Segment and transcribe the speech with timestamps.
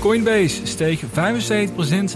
[0.00, 1.04] Coinbase steeg 75%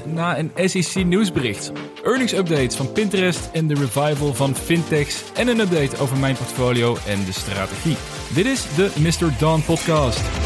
[0.07, 1.73] na een SEC nieuwsbericht.
[2.05, 6.97] Earnings updates van Pinterest en de revival van fintechs en een update over mijn portfolio
[7.07, 7.97] en de strategie.
[8.35, 9.39] Dit is de Mr.
[9.39, 10.42] Dawn podcast.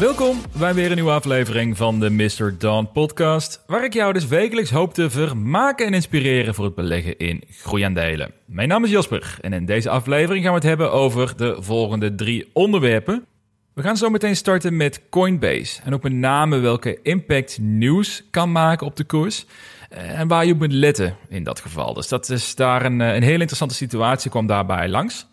[0.00, 2.58] Welkom bij weer een nieuwe aflevering van de Mr.
[2.58, 7.18] Dawn podcast, waar ik jou dus wekelijks hoop te vermaken en inspireren voor het beleggen
[7.18, 8.32] in groeiaandelen.
[8.44, 12.14] Mijn naam is Jasper en in deze aflevering gaan we het hebben over de volgende
[12.14, 13.26] drie onderwerpen.
[13.74, 18.52] We gaan zo meteen starten met Coinbase en ook met name welke impact nieuws kan
[18.52, 19.46] maken op de koers
[19.88, 21.94] en waar je op moet letten in dat geval.
[21.94, 25.26] Dus dat is daar een, een hele interessante situatie, kwam daarbij langs.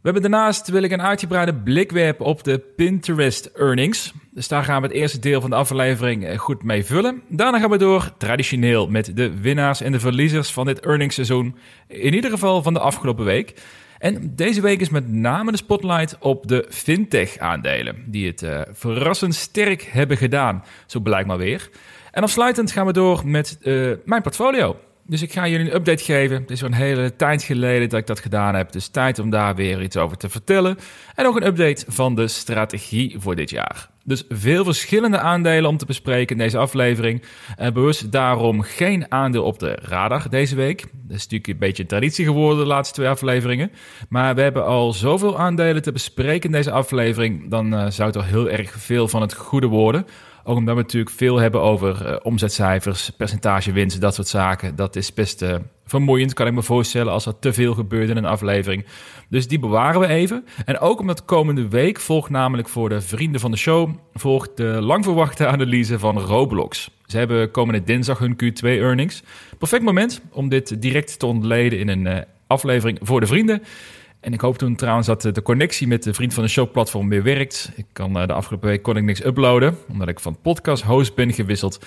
[0.00, 4.12] We hebben daarnaast wil ik een uitgebreide blik werpen op de Pinterest earnings.
[4.30, 7.22] Dus daar gaan we het eerste deel van de aflevering eh, goed mee vullen.
[7.28, 11.56] Daarna gaan we door traditioneel met de winnaars en de verliezers van dit earningsseizoen.
[11.86, 13.54] In ieder geval van de afgelopen week.
[13.98, 19.34] En deze week is met name de spotlight op de fintech-aandelen, die het uh, verrassend
[19.34, 21.70] sterk hebben gedaan, zo blijkt maar weer.
[22.10, 24.76] En afsluitend gaan we door met uh, mijn portfolio.
[25.10, 26.40] Dus ik ga jullie een update geven.
[26.40, 28.72] Het is al een hele tijd geleden dat ik dat gedaan heb.
[28.72, 30.78] Dus tijd om daar weer iets over te vertellen.
[31.14, 33.88] En ook een update van de strategie voor dit jaar.
[34.04, 37.22] Dus veel verschillende aandelen om te bespreken in deze aflevering.
[37.60, 40.80] Uh, bewust daarom geen aandeel op de radar deze week.
[40.80, 43.72] Dat is natuurlijk een beetje traditie geworden de laatste twee afleveringen.
[44.08, 47.50] Maar we hebben al zoveel aandelen te bespreken in deze aflevering.
[47.50, 50.06] Dan uh, zou het al heel erg veel van het goede worden.
[50.50, 54.76] Ook omdat we natuurlijk veel hebben over uh, omzetcijfers, percentage winst, dat soort zaken.
[54.76, 55.54] Dat is best uh,
[55.86, 58.84] vermoeiend, kan ik me voorstellen, als er te veel gebeurt in een aflevering.
[59.28, 60.44] Dus die bewaren we even.
[60.64, 63.90] En ook omdat komende week volgt namelijk voor de vrienden van de show...
[64.14, 66.90] volgt de lang verwachte analyse van Roblox.
[67.06, 69.22] Ze hebben komende dinsdag hun Q2-earnings.
[69.58, 73.62] Perfect moment om dit direct te ontleden in een uh, aflevering voor de vrienden...
[74.20, 77.08] En ik hoop toen trouwens dat de connectie met de Vriend van de Show platform
[77.08, 77.70] weer werkt.
[77.76, 81.32] Ik kan, de afgelopen week kon ik niks uploaden, omdat ik van podcast host ben
[81.32, 81.86] gewisseld.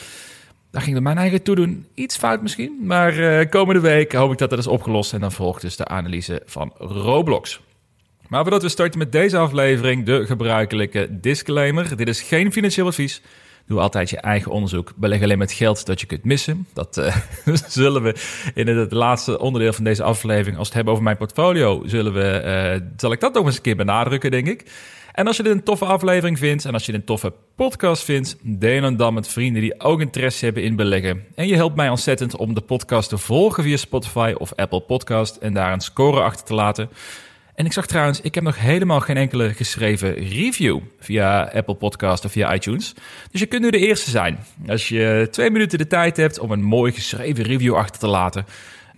[0.72, 2.78] Daar ging er mijn eigen toedoen iets fout misschien.
[2.82, 5.14] Maar uh, komende week hoop ik dat dat is opgelost.
[5.14, 7.62] En dan volgt dus de analyse van Roblox.
[8.28, 11.98] Maar voordat we starten met deze aflevering, de gebruikelijke disclaimer.
[11.98, 13.22] Dit is geen financieel advies.
[13.68, 14.92] Doe altijd je eigen onderzoek.
[14.96, 16.68] Beleg alleen met geld dat je kunt missen.
[16.74, 17.16] Dat uh,
[17.68, 18.16] zullen we
[18.54, 22.14] in het laatste onderdeel van deze aflevering, als we het hebben over mijn portfolio, zullen
[22.14, 22.42] we,
[22.82, 24.66] uh, zal ik dat nog eens een keer benadrukken, denk ik.
[25.14, 28.04] En als je dit een toffe aflevering vindt en als je dit een toffe podcast
[28.04, 31.26] vindt, deel dan met vrienden die ook interesse hebben in beleggen.
[31.36, 35.36] En je helpt mij ontzettend om de podcast te volgen via Spotify of Apple Podcast
[35.36, 36.90] en daar een score achter te laten.
[37.56, 42.26] En ik zag trouwens, ik heb nog helemaal geen enkele geschreven review via Apple Podcast
[42.26, 42.94] of via iTunes.
[43.32, 44.40] Dus je kunt nu de eerste zijn.
[44.68, 48.46] Als je twee minuten de tijd hebt om een mooi geschreven review achter te laten,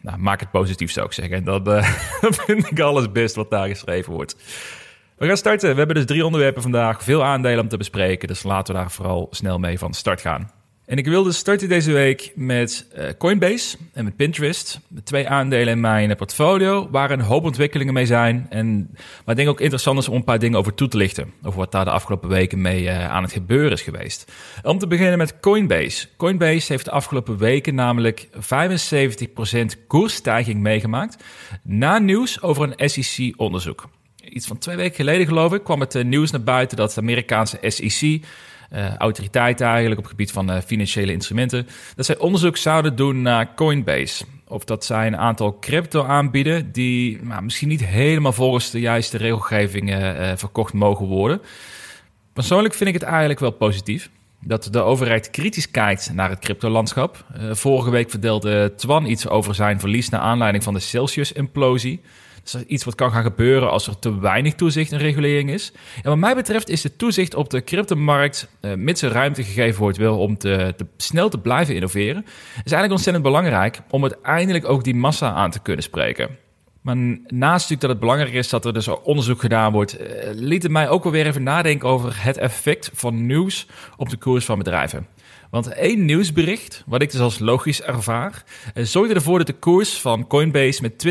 [0.01, 1.35] nou, maak het positief zou ik zeggen.
[1.35, 1.63] En uh,
[2.21, 4.35] dan vind ik alles best wat daar geschreven wordt.
[5.17, 5.69] We gaan starten.
[5.69, 8.27] We hebben dus drie onderwerpen vandaag, veel aandelen om te bespreken.
[8.27, 10.51] Dus laten we daar vooral snel mee van start gaan.
[10.85, 14.79] En ik wilde starten deze week met uh, Coinbase en met Pinterest.
[15.03, 18.45] Twee aandelen in mijn portfolio waar een hoop ontwikkelingen mee zijn.
[18.49, 21.33] En maar ik denk ook interessant is om een paar dingen over toe te lichten.
[21.43, 24.31] Over wat daar de afgelopen weken mee uh, aan het gebeuren is geweest.
[24.63, 26.07] Om te beginnen met Coinbase.
[26.17, 31.23] Coinbase heeft de afgelopen weken namelijk 75% koersstijging meegemaakt.
[31.63, 33.89] Na nieuws over een SEC-onderzoek.
[34.29, 37.57] Iets van twee weken geleden geloof ik kwam het nieuws naar buiten dat de Amerikaanse
[37.61, 38.21] SEC
[38.75, 43.53] uh, autoriteiten eigenlijk op gebied van uh, financiële instrumenten, dat zij onderzoek zouden doen naar
[43.55, 44.25] Coinbase.
[44.47, 49.17] Of dat zij een aantal crypto aanbieden die nou, misschien niet helemaal volgens de juiste
[49.17, 51.41] regelgeving uh, verkocht mogen worden.
[52.33, 54.09] Persoonlijk vind ik het eigenlijk wel positief
[54.41, 57.25] dat de overheid kritisch kijkt naar het cryptolandschap.
[57.51, 62.01] Vorige week verdeelde Twan iets over zijn verlies naar aanleiding van de Celsius-implosie.
[62.45, 65.71] Is iets wat kan gaan gebeuren als er te weinig toezicht en regulering is.
[65.95, 69.79] En wat mij betreft is de toezicht op de cryptomarkt, uh, mits er ruimte gegeven
[69.79, 74.69] wordt wel om te, te, snel te blijven innoveren, is eigenlijk ontzettend belangrijk om uiteindelijk
[74.69, 76.29] ook die massa aan te kunnen spreken.
[76.81, 80.63] Maar naast natuurlijk dat het belangrijk is dat er dus onderzoek gedaan wordt, uh, liet
[80.63, 83.67] het mij ook wel weer even nadenken over het effect van nieuws
[83.97, 85.07] op de koers van bedrijven.
[85.49, 88.43] Want één nieuwsbericht, wat ik dus als logisch ervaar,
[88.73, 91.05] zorgde ervoor dat de koers van Coinbase met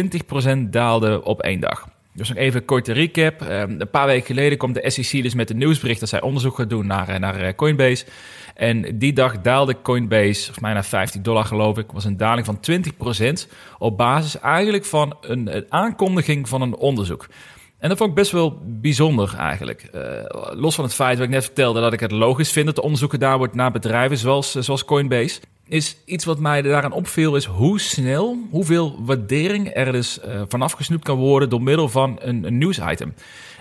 [0.67, 1.89] 20% daalde op één dag.
[2.13, 3.41] Dus nog even een korte recap.
[3.41, 6.71] Een paar weken geleden kwam de SEC dus met een nieuwsbericht dat zij onderzoek gaat
[6.71, 8.05] doen naar, naar Coinbase.
[8.55, 12.47] En die dag daalde Coinbase, volgens mij naar 15 dollar geloof ik, was een daling
[12.47, 12.59] van
[13.47, 17.27] 20% op basis eigenlijk van een, een aankondiging van een onderzoek.
[17.85, 19.91] En dat vond ik best wel bijzonder eigenlijk.
[19.95, 20.01] Uh,
[20.53, 22.83] los van het feit wat ik net vertelde, dat ik het logisch vind dat de
[22.83, 25.41] onderzoek gedaan wordt naar bedrijven zoals, zoals Coinbase.
[25.69, 30.73] is iets wat mij daaraan opviel, is hoe snel, hoeveel waardering er dus uh, vanaf
[30.73, 33.15] gesnoept kan worden door middel van een nieuwsitem.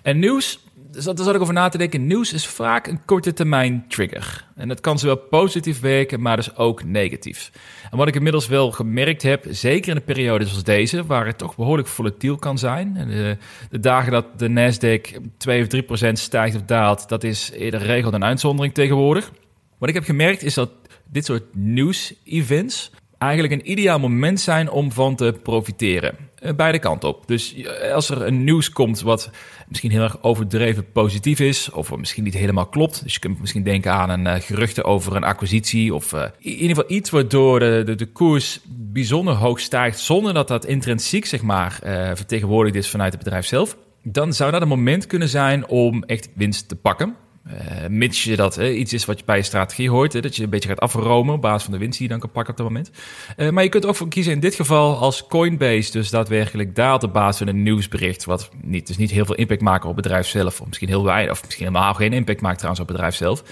[0.04, 0.60] En nieuws
[0.94, 2.08] dus daar zat ik over na te denken.
[2.08, 4.48] Nieuws is vaak een korte termijn trigger.
[4.56, 7.52] En dat kan zowel positief werken, maar dus ook negatief.
[7.92, 11.38] En wat ik inmiddels wel gemerkt heb, zeker in een periode zoals deze, waar het
[11.38, 12.94] toch behoorlijk volatiel kan zijn.
[12.94, 13.38] De,
[13.70, 17.82] de dagen dat de Nasdaq 2 of 3 procent stijgt of daalt, dat is eerder
[17.82, 19.32] regel dan uitzondering tegenwoordig.
[19.78, 20.72] Wat ik heb gemerkt is dat
[21.06, 22.92] dit soort nieuws-events
[23.24, 26.16] eigenlijk een ideaal moment zijn om van te profiteren.
[26.36, 27.28] Eh, beide kanten op.
[27.28, 29.30] Dus eh, als er een nieuws komt wat
[29.68, 33.04] misschien heel erg overdreven positief is, of misschien niet helemaal klopt.
[33.04, 36.68] Dus je kunt misschien denken aan een uh, geruchten over een acquisitie, of in ieder
[36.68, 41.42] geval iets waardoor de, de, de, koers bijzonder hoog stijgt, zonder dat dat intrinsiek zeg
[41.42, 41.80] maar
[42.14, 43.78] vertegenwoordigd is vanuit het bedrijf zelf.
[44.04, 47.16] Dan zou dat een moment kunnen zijn om echt winst te pakken.
[47.48, 50.50] Uh, mits je dat iets is wat je bij je strategie hoort, dat je een
[50.50, 52.68] beetje gaat afromen op basis van de winst die je dan kan pakken op dat
[52.68, 52.92] moment.
[53.38, 57.04] Uh, maar je kunt ook voor kiezen in dit geval als Coinbase dus daadwerkelijk daalt
[57.04, 60.04] op basis van een nieuwsbericht, wat niet, dus niet heel veel impact maakt op het
[60.04, 62.96] bedrijf zelf, of misschien heel weinig, of misschien helemaal geen impact maakt trouwens op het
[62.96, 63.44] bedrijf zelf.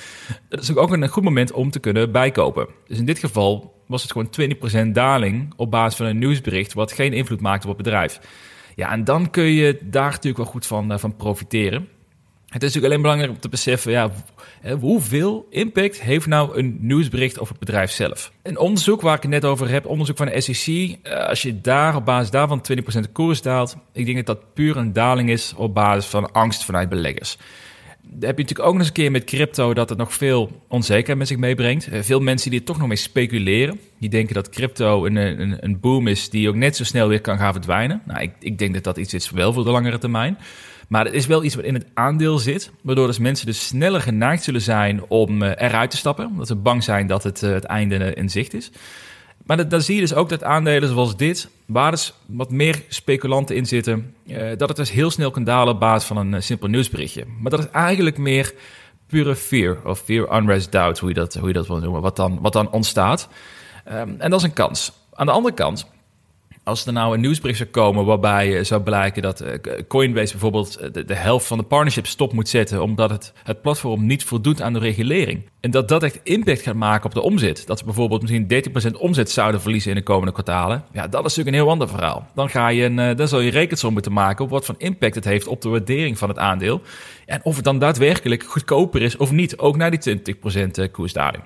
[0.49, 2.67] Dat is ook een goed moment om te kunnen bijkopen.
[2.88, 6.91] Dus in dit geval was het gewoon 20% daling op basis van een nieuwsbericht, wat
[6.91, 8.19] geen invloed maakt op het bedrijf.
[8.75, 11.88] Ja, en dan kun je daar natuurlijk wel goed van, uh, van profiteren.
[12.51, 14.12] Het is natuurlijk alleen belangrijk om te beseffen, ja,
[14.80, 18.31] hoeveel impact heeft nou een nieuwsbericht over het bedrijf zelf?
[18.42, 21.62] Een onderzoek waar ik het net over heb, onderzoek van de SEC, eh, als je
[21.62, 25.30] daar op basis daarvan 20% de koers daalt, ik denk dat dat puur een daling
[25.30, 27.38] is op basis van angst vanuit beleggers.
[28.01, 30.62] Dan heb je natuurlijk ook nog eens een keer met crypto dat het nog veel
[30.68, 31.88] onzekerheid met zich meebrengt.
[31.88, 33.80] Eh, veel mensen die er toch nog mee speculeren.
[34.00, 37.21] Die denken dat crypto een, een, een boom is die ook net zo snel weer
[37.21, 38.01] kan gaan verdwijnen.
[38.06, 40.38] Nou, ik, ik denk dat dat iets is wel voor de langere termijn.
[40.91, 44.01] Maar het is wel iets wat in het aandeel zit, waardoor dus mensen dus sneller
[44.01, 47.51] geneigd zullen zijn om uh, eruit te stappen, omdat ze bang zijn dat het, uh,
[47.51, 48.71] het einde in zicht is.
[49.45, 53.55] Maar dan zie je dus ook dat aandelen zoals dit, waar dus wat meer speculanten
[53.55, 54.15] in zitten,
[54.57, 57.25] dat het dus heel snel kan dalen op basis van een simpel nieuwsberichtje.
[57.39, 58.53] Maar dat is eigenlijk meer
[59.07, 62.15] pure fear, of fear, unrest, doubt, hoe je dat, hoe je dat wil noemen, wat
[62.15, 63.27] dan, wat dan ontstaat.
[63.91, 64.91] Um, en dat is een kans.
[65.13, 65.88] Aan de andere kant
[66.63, 71.05] als er nou een nieuwsbericht zou komen waarbij zou blijken dat eh, Coinbase bijvoorbeeld eh,
[71.05, 74.73] de, helft van de partnership stop moet zetten omdat het, het platform niet voldoet aan
[74.73, 75.49] de regulering.
[75.59, 77.63] En dat dat echt impact gaat maken op de omzet.
[77.67, 78.47] Dat ze bijvoorbeeld misschien
[78.95, 80.83] 30% omzet zouden verliezen in de komende kwartalen.
[80.91, 82.27] Ja, dat is natuurlijk een heel ander verhaal.
[82.35, 85.25] Dan, ga je een, dan zal je rekensom moeten maken op wat voor impact het
[85.25, 86.81] heeft op de waardering van het aandeel.
[87.25, 90.21] En of het dan daadwerkelijk goedkoper is of niet, ook na die
[90.87, 91.43] 20% koersdaling.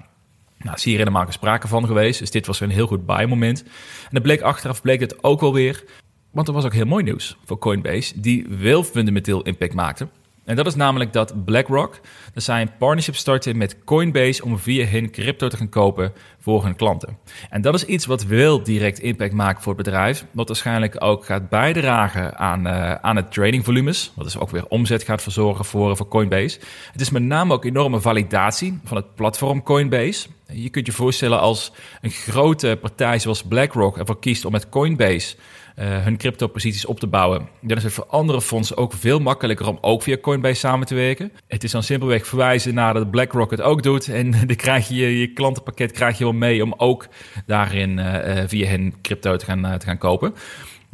[0.65, 2.19] Nou, is hier helemaal sprake van geweest.
[2.19, 3.63] Dus dit was een heel goed buy moment.
[4.03, 5.83] En dat bleek achteraf bleek het ook wel weer.
[6.31, 10.07] Want er was ook heel mooi nieuws voor Coinbase, die wel fundamenteel impact maakte.
[10.45, 12.00] En dat is namelijk dat BlackRock,
[12.33, 16.63] dat zij een partnership starten met Coinbase om via hen crypto te gaan kopen voor
[16.63, 17.18] hun klanten.
[17.50, 21.25] En dat is iets wat wel direct impact maakt voor het bedrijf, wat waarschijnlijk ook
[21.25, 25.97] gaat bijdragen aan, uh, aan het tradingvolumes, wat dus ook weer omzet gaat verzorgen voor,
[25.97, 26.59] voor Coinbase.
[26.92, 30.27] Het is met name ook enorme validatie van het platform Coinbase.
[30.51, 31.71] Je kunt je voorstellen als
[32.01, 35.36] een grote partij zoals BlackRock ervoor kiest om met Coinbase
[35.75, 37.48] hun crypto-posities op te bouwen.
[37.62, 40.95] Dan is het voor andere fondsen ook veel makkelijker om ook via Coinbase samen te
[40.95, 41.31] werken.
[41.48, 44.07] Het is dan simpelweg verwijzen naar dat BlackRock het ook doet.
[44.07, 47.07] En dan krijg je je klantenpakket krijg je wel mee om ook
[47.45, 50.33] daarin uh, via hen crypto te gaan, te gaan kopen.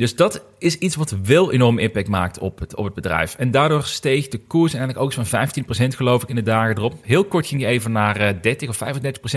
[0.01, 3.35] Dus dat is iets wat wel enorm impact maakt op het, op het bedrijf.
[3.35, 6.93] En daardoor steeg de koers eigenlijk ook zo'n 15% geloof ik in de dagen erop.
[7.01, 8.79] Heel kort ging die even naar 30 of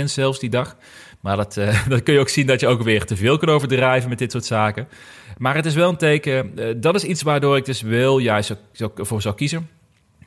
[0.01, 0.77] 35% zelfs die dag.
[1.25, 3.49] Maar dat, uh, dat kun je ook zien dat je ook weer te veel kan
[3.49, 4.89] overdrijven met dit soort zaken.
[5.39, 8.57] Maar het is wel een teken, uh, dat is iets waardoor ik dus wel juist
[8.97, 9.69] voor zou kiezen.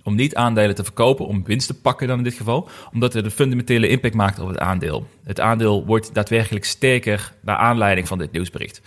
[0.04, 2.70] Om niet aandelen te verkopen, om winst te pakken dan in dit geval.
[2.94, 5.08] Omdat het een fundamentele impact maakt op het aandeel.
[5.24, 8.82] Het aandeel wordt daadwerkelijk sterker naar aanleiding van dit nieuwsbericht.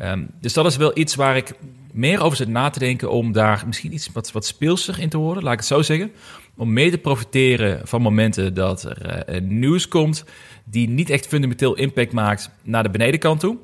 [0.00, 1.52] Um, dus dat is wel iets waar ik
[1.92, 5.18] meer over zit na te denken om daar misschien iets wat, wat speelser in te
[5.18, 6.12] worden, laat ik het zo zeggen.
[6.56, 10.24] Om mee te profiteren van momenten dat er uh, nieuws komt
[10.64, 13.56] die niet echt fundamenteel impact maakt naar de benedenkant toe.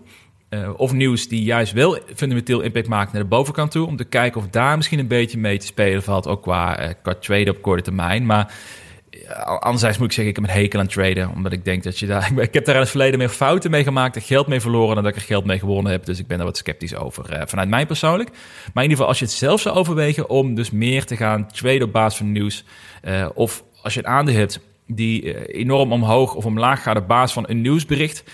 [0.50, 3.87] Uh, of nieuws die juist wel fundamenteel impact maakt naar de bovenkant toe.
[3.87, 6.26] Om te kijken of daar misschien een beetje mee te spelen valt.
[6.26, 8.26] Ook qua, uh, qua traden op korte termijn.
[8.26, 8.55] Maar
[9.59, 11.30] anderzijds moet ik zeggen, ik heb een hekel aan traden.
[11.35, 12.33] Omdat ik denk dat je daar...
[12.40, 14.16] Ik heb daar in het verleden meer fouten mee gemaakt.
[14.16, 16.04] Er geld mee verloren dan dat ik er geld mee gewonnen heb.
[16.04, 17.33] Dus ik ben er wat sceptisch over.
[17.33, 18.30] Uh, vanuit mij persoonlijk.
[18.30, 21.47] Maar in ieder geval, als je het zelf zou overwegen om dus meer te gaan
[21.52, 22.64] traden op basis van nieuws.
[23.35, 27.33] of als je een aandeel hebt die eh, enorm omhoog of omlaag gaat op basis
[27.33, 28.25] van een nieuwsbericht,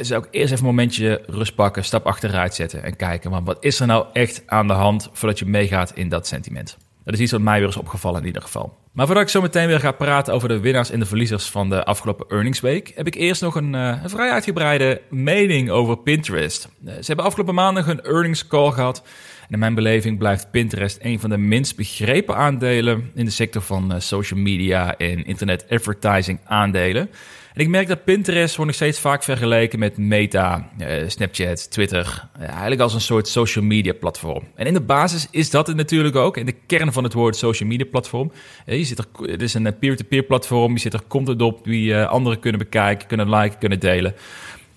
[0.00, 3.80] zou ik eerst even een momentje rust pakken, stap achteruit zetten en kijken, wat is
[3.80, 6.76] er nou echt aan de hand voordat je meegaat in dat sentiment?
[7.04, 8.76] Dat is iets wat mij weer is opgevallen in ieder geval.
[8.92, 11.68] Maar voordat ik zo meteen weer ga praten over de winnaars en de verliezers van
[11.68, 16.68] de afgelopen earnings week, heb ik eerst nog een, een vrij uitgebreide mening over Pinterest.
[16.84, 19.02] Uh, ze hebben afgelopen maandag een earnings call gehad.
[19.42, 23.62] En in mijn beleving blijft Pinterest een van de minst begrepen aandelen in de sector
[23.62, 27.10] van uh, social media en internet advertising aandelen.
[27.54, 32.28] En ik merk dat Pinterest wordt nog steeds vaak vergeleken met Meta, uh, Snapchat, Twitter.
[32.38, 34.44] Eigenlijk als een soort social media platform.
[34.54, 36.36] En in de basis is dat het natuurlijk ook.
[36.36, 38.32] In de kern van het woord social media platform.
[38.66, 40.72] Uh, je zit er, het is een peer-to-peer platform.
[40.72, 44.14] Je zit er content op die anderen kunnen bekijken, kunnen liken, kunnen delen.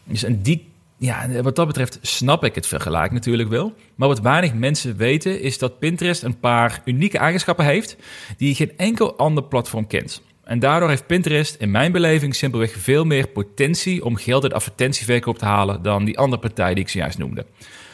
[0.04, 3.74] Dus en die ja, wat dat betreft snap ik het vergelijk natuurlijk wel.
[3.96, 7.98] Maar wat weinig mensen weten is dat Pinterest een paar unieke eigenschappen heeft
[8.38, 10.22] die geen enkel ander platform kent.
[10.46, 15.38] En daardoor heeft Pinterest in mijn beleving simpelweg veel meer potentie om geld uit advertentieverkoop
[15.38, 17.46] te halen dan die andere partij die ik zojuist noemde.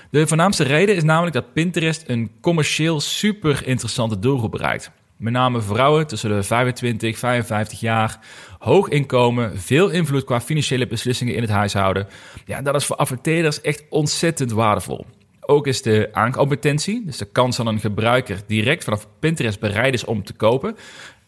[0.09, 4.91] De voornaamste reden is namelijk dat Pinterest een commercieel super interessante doelgroep bereikt.
[5.17, 8.19] Met name vrouwen tussen de 25 en 55 jaar,
[8.59, 12.07] hoog inkomen, veel invloed qua financiële beslissingen in het huishouden.
[12.45, 15.05] Ja, dat is voor adverteerders echt ontzettend waardevol.
[15.39, 20.05] Ook is de aankooppotentie, dus de kans dat een gebruiker direct vanaf Pinterest bereid is
[20.05, 20.75] om te kopen,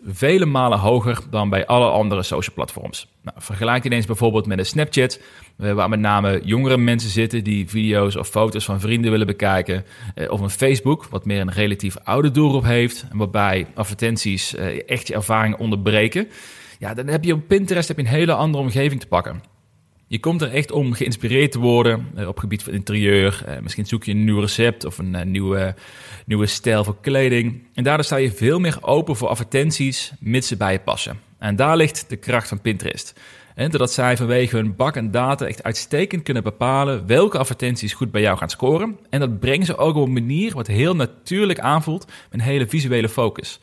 [0.05, 3.07] vele malen hoger dan bij alle andere social platforms.
[3.21, 5.19] Nou, vergelijk ineens bijvoorbeeld met een Snapchat,
[5.57, 9.85] eh, waar met name jongere mensen zitten die video's of foto's van vrienden willen bekijken.
[10.15, 14.89] Eh, of een Facebook, wat meer een relatief oude doelgroep heeft, en waarbij advertenties eh,
[14.89, 16.27] echt je ervaring onderbreken.
[16.79, 19.52] Ja, dan heb je op Pinterest heb je een hele andere omgeving te pakken.
[20.13, 23.43] Je komt er echt om geïnspireerd te worden uh, op gebied van interieur.
[23.47, 25.75] Uh, misschien zoek je een nieuw recept of een uh, nieuwe,
[26.25, 27.63] nieuwe stijl voor kleding.
[27.73, 31.19] En daardoor sta je veel meer open voor advertenties, mits ze bij je passen.
[31.39, 33.19] En daar ligt de kracht van Pinterest.
[33.55, 38.11] En doordat zij vanwege hun bak en data echt uitstekend kunnen bepalen welke advertenties goed
[38.11, 38.99] bij jou gaan scoren.
[39.09, 42.67] En dat brengen ze ook op een manier wat heel natuurlijk aanvoelt met een hele
[42.67, 43.59] visuele focus.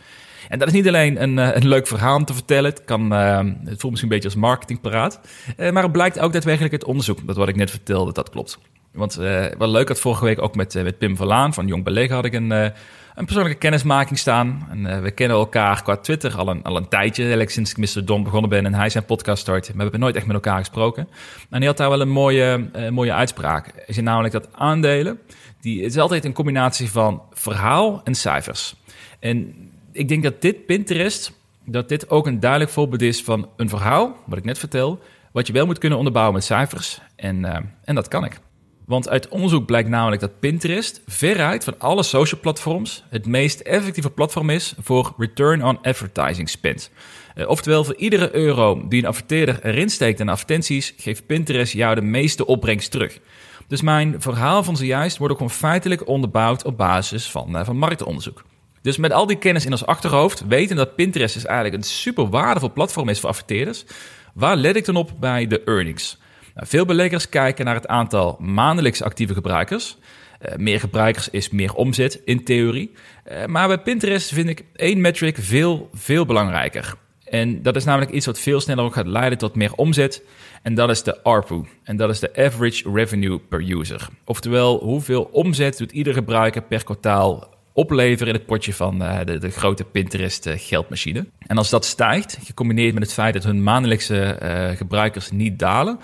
[0.51, 2.71] En dat is niet alleen een, eh, een leuk verhaal om te vertellen.
[2.71, 5.21] Het, kan, uh, het voelt misschien een beetje als marketingparaat.
[5.57, 8.59] Uh, maar het blijkt ook daadwerkelijk het onderzoek, dat wat ik net vertelde, dat klopt.
[8.93, 12.11] Want uh, wat leuk had vorige week ook met, met Pim Verlaan van Jong Beleg
[12.11, 14.69] had ik een, een persoonlijke kennismaking staan.
[14.71, 18.05] En we kennen elkaar qua Twitter al een, al een tijdje, eigenlijk sinds ik Mr.
[18.05, 19.67] Don begonnen ben en hij zijn podcast start.
[19.67, 21.09] Maar we hebben nooit echt met elkaar gesproken.
[21.51, 23.85] En hij had daar wel een mooie, mooie uitspraak.
[23.87, 25.19] Is namelijk dat aandelen,
[25.61, 28.77] die, is altijd een combinatie van verhaal en cijfers.
[29.21, 31.33] En ik denk dat dit Pinterest,
[31.65, 35.01] dat dit ook een duidelijk voorbeeld is van een verhaal, wat ik net vertel,
[35.33, 37.01] wat je wel moet kunnen onderbouwen met cijfers.
[37.17, 38.41] En, uh, en dat kan ik.
[38.87, 44.11] Want uit onderzoek blijkt namelijk dat Pinterest veruit van alle social platforms het meest effectieve
[44.11, 46.91] platform is voor return on advertising spend.
[47.35, 51.95] Uh, oftewel, voor iedere euro die een adverteerder erin steekt aan advertenties, geeft Pinterest jou
[51.95, 53.19] de meeste opbrengst terug.
[53.67, 57.77] Dus mijn verhaal van zojuist wordt ook gewoon feitelijk onderbouwd op basis van, uh, van
[57.77, 58.45] marktonderzoek.
[58.83, 62.29] Dus met al die kennis in ons achterhoofd, weten dat Pinterest dus eigenlijk een super
[62.29, 63.85] waardevol platform is voor adverteerders.
[64.35, 66.19] Waar let ik dan op bij de earnings?
[66.55, 69.97] Nou, veel beleggers kijken naar het aantal maandelijks actieve gebruikers.
[70.49, 72.93] Uh, meer gebruikers is meer omzet in theorie.
[73.33, 76.95] Uh, maar bij Pinterest vind ik één metric veel, veel belangrijker.
[77.25, 80.23] En dat is namelijk iets wat veel sneller ook gaat leiden tot meer omzet.
[80.63, 81.65] En dat is de ARPU.
[81.83, 84.09] En dat is de Average Revenue Per User.
[84.25, 89.51] Oftewel, hoeveel omzet doet ieder gebruiker per kwartaal opleveren in het potje van uh, de,
[89.51, 91.27] grote Pinterest uh, geldmachine.
[91.47, 95.99] En als dat stijgt, gecombineerd met het feit dat hun maandelijkse uh, gebruikers niet dalen,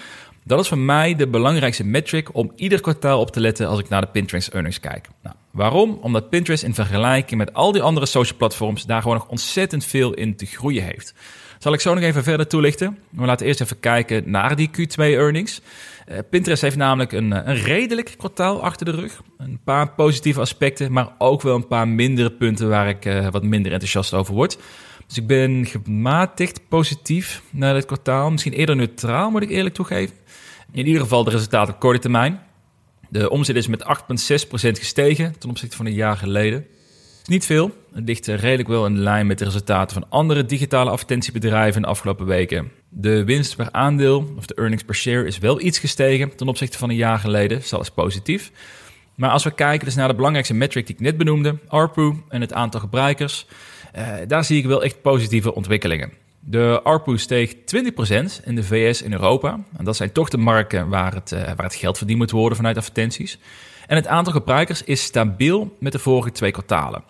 [0.44, 3.88] dat is voor mij de belangrijkste metric om ieder kwartaal op te letten als ik
[3.88, 5.08] naar de Pinterest earnings kijk.
[5.22, 5.98] Nou, waarom?
[6.00, 10.14] Omdat Pinterest in vergelijking met al die andere social platforms daar gewoon nog ontzettend veel
[10.14, 11.14] in te groeien heeft.
[11.58, 12.98] Zal ik zo nog even verder toelichten.
[13.10, 15.60] We laten eerst even kijken naar die Q2 earnings.
[16.08, 19.22] Uh, Pinterest heeft namelijk een, eh, een redelijk kwartaal achter de rug.
[19.38, 23.42] Een paar positieve aspecten, maar ook wel een paar mindere punten waar ik uh, wat
[23.42, 24.58] minder enthousiast over word.
[25.06, 28.30] Dus ik ben gematigd positief naar dit kwartaal.
[28.30, 30.16] Misschien eerder neutraal, moet ik eerlijk toegeven.
[30.72, 32.40] In ieder geval de resultaten op korte termijn.
[33.08, 36.66] De omzet is met 8,6% gestegen ten opzichte van een jaar geleden.
[37.24, 37.70] Niet veel.
[38.04, 42.26] Ligt redelijk wel in lijn met de resultaten van andere digitale advertentiebedrijven in de afgelopen
[42.26, 42.70] weken.
[42.88, 46.78] De winst per aandeel, of de earnings per share, is wel iets gestegen ten opzichte
[46.78, 47.62] van een jaar geleden.
[47.70, 48.52] Dat is positief.
[49.14, 52.40] Maar als we kijken dus naar de belangrijkste metric die ik net benoemde, ARPU en
[52.40, 53.46] het aantal gebruikers,
[53.92, 56.12] eh, daar zie ik wel echt positieve ontwikkelingen.
[56.40, 59.60] De ARPU steeg 20% in de VS en Europa.
[59.76, 62.56] En dat zijn toch de markten waar het, uh, waar het geld verdiend moet worden
[62.56, 63.38] vanuit advertenties.
[63.86, 67.02] En het aantal gebruikers is stabiel met de vorige twee kwartalen.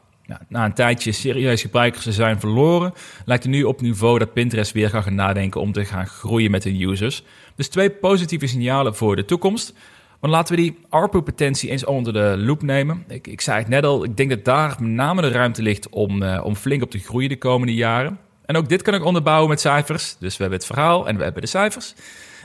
[0.49, 2.93] Na een tijdje serieus gebruikers te zijn verloren,
[3.25, 6.51] lijkt het nu op niveau dat Pinterest weer gaat gaan nadenken om te gaan groeien
[6.51, 7.23] met hun users.
[7.55, 9.75] Dus twee positieve signalen voor de toekomst.
[10.21, 13.05] Maar laten we die ARPU-potentie eens onder de loep nemen.
[13.09, 15.89] Ik, ik zei het net al, ik denk dat daar met name de ruimte ligt
[15.89, 18.19] om, uh, om flink op te groeien de komende jaren.
[18.47, 20.17] En ook dit kan ik onderbouwen met cijfers.
[20.19, 21.95] Dus we hebben het verhaal en we hebben de cijfers.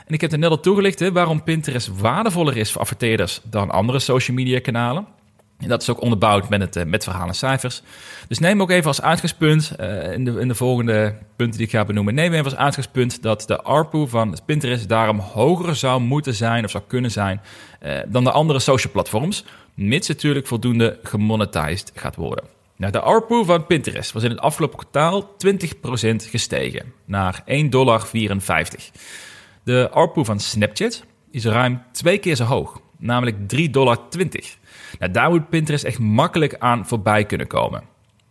[0.06, 3.70] En ik heb er net al toegelicht hè, waarom Pinterest waardevoller is voor adverteerders dan
[3.70, 5.06] andere social media kanalen.
[5.62, 7.82] En dat is ook onderbouwd met, het, eh, met verhalen en cijfers.
[8.28, 11.72] Dus neem ook even als uitgangspunt, uh, in, de, in de volgende punten die ik
[11.72, 16.34] ga benoemen, neem even als uitgangspunt dat de ARPU van Pinterest daarom hoger zou moeten
[16.34, 17.40] zijn of zou kunnen zijn
[17.82, 22.44] uh, dan de andere social platforms, mits natuurlijk voldoende gemonetized gaat worden.
[22.76, 25.28] Nou, de ARPU van Pinterest was in het afgelopen kwartaal 20%
[26.16, 28.08] gestegen naar 1,54 dollar.
[29.62, 33.98] De ARPU van Snapchat is ruim twee keer zo hoog, namelijk 3,20 dollar.
[34.98, 37.82] Nou, daar moet Pinterest echt makkelijk aan voorbij kunnen komen.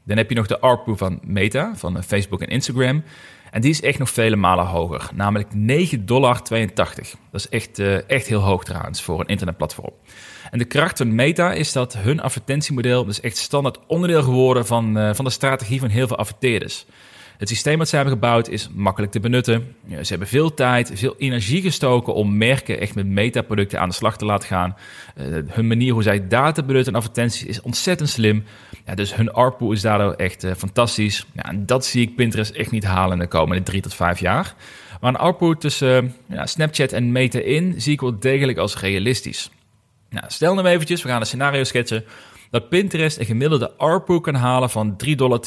[0.04, 3.04] Dan heb je nog de ARPU van Meta, van Facebook en Instagram.
[3.52, 6.42] En die is echt nog vele malen hoger, namelijk 9,82 dollar.
[6.44, 9.94] Dat is echt, uh, echt heel hoog trouwens voor een internetplatform.
[10.52, 14.98] En de kracht van Meta is dat hun advertentiemodel dus echt standaard onderdeel geworden van,
[14.98, 16.86] uh, van de strategie van heel veel adverteerders.
[17.42, 19.76] Het systeem dat ze hebben gebouwd is makkelijk te benutten.
[19.90, 24.18] Ze hebben veel tijd, veel energie gestoken om merken echt met metaproducten aan de slag
[24.18, 24.76] te laten gaan.
[25.16, 28.44] Uh, hun manier hoe zij data benutten en advertenties is ontzettend slim.
[28.86, 31.26] Ja, dus hun ARPU is daardoor echt uh, fantastisch.
[31.34, 34.20] Ja, en dat zie ik Pinterest echt niet halen in de komende drie tot vijf
[34.20, 34.56] jaar.
[35.00, 38.80] Maar een ARPU tussen uh, ja, Snapchat en Meta in zie ik wel degelijk als
[38.80, 39.50] realistisch.
[40.10, 42.04] Nou, stel nou eventjes, we gaan een scenario schetsen
[42.52, 45.40] dat Pinterest een gemiddelde ARPU kan halen van 3,20 dollar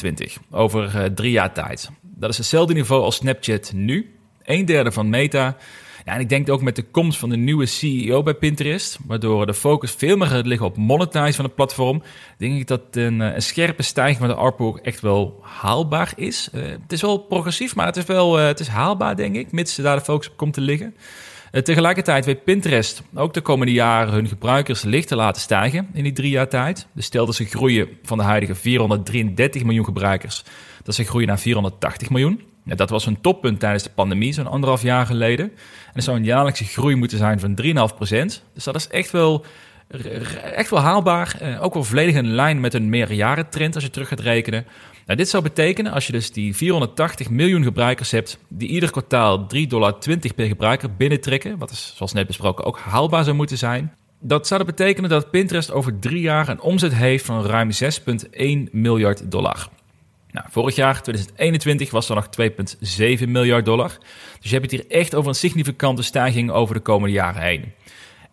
[0.51, 1.89] over uh, drie jaar tijd.
[2.01, 5.57] Dat is hetzelfde niveau als Snapchat nu, een derde van Meta.
[6.05, 9.45] Ja, en ik denk ook met de komst van de nieuwe CEO bij Pinterest, waardoor
[9.45, 12.03] de focus veel meer gaat liggen op monetize van het platform,
[12.37, 16.49] denk ik dat een, een scherpe stijging van de ARPU echt wel haalbaar is.
[16.53, 19.75] Uh, het is wel progressief, maar het is wel het is haalbaar, denk ik, mits
[19.75, 20.95] daar de focus op komt te liggen.
[21.55, 26.03] Uh, tegelijkertijd weet Pinterest ook de komende jaren hun gebruikers licht te laten stijgen in
[26.03, 26.87] die drie jaar tijd.
[26.93, 30.43] Dus stel dat ze groeien van de huidige 433 miljoen gebruikers,
[30.83, 32.41] dat ze groeien naar 480 miljoen.
[32.65, 35.45] Ja, dat was hun toppunt tijdens de pandemie, zo'n anderhalf jaar geleden.
[35.85, 39.45] En er zou een jaarlijkse groei moeten zijn van 3,5% Dus dat is echt wel,
[40.55, 41.37] echt wel haalbaar.
[41.41, 44.65] Uh, ook wel volledig in lijn met een meerjarentrend als je terug gaat rekenen.
[45.05, 49.47] Nou, dit zou betekenen als je dus die 480 miljoen gebruikers hebt die ieder kwartaal
[49.55, 49.97] 3,20 dollar
[50.35, 53.93] per gebruiker binnentrekken, wat is zoals net besproken ook haalbaar zou moeten zijn.
[54.19, 58.71] Dat zou dat betekenen dat Pinterest over drie jaar een omzet heeft van ruim 6,1
[58.71, 59.69] miljard dollar.
[60.31, 62.27] Nou, vorig jaar, 2021, was er nog
[63.21, 63.97] 2,7 miljard dollar.
[64.41, 67.73] Dus je hebt het hier echt over een significante stijging over de komende jaren heen.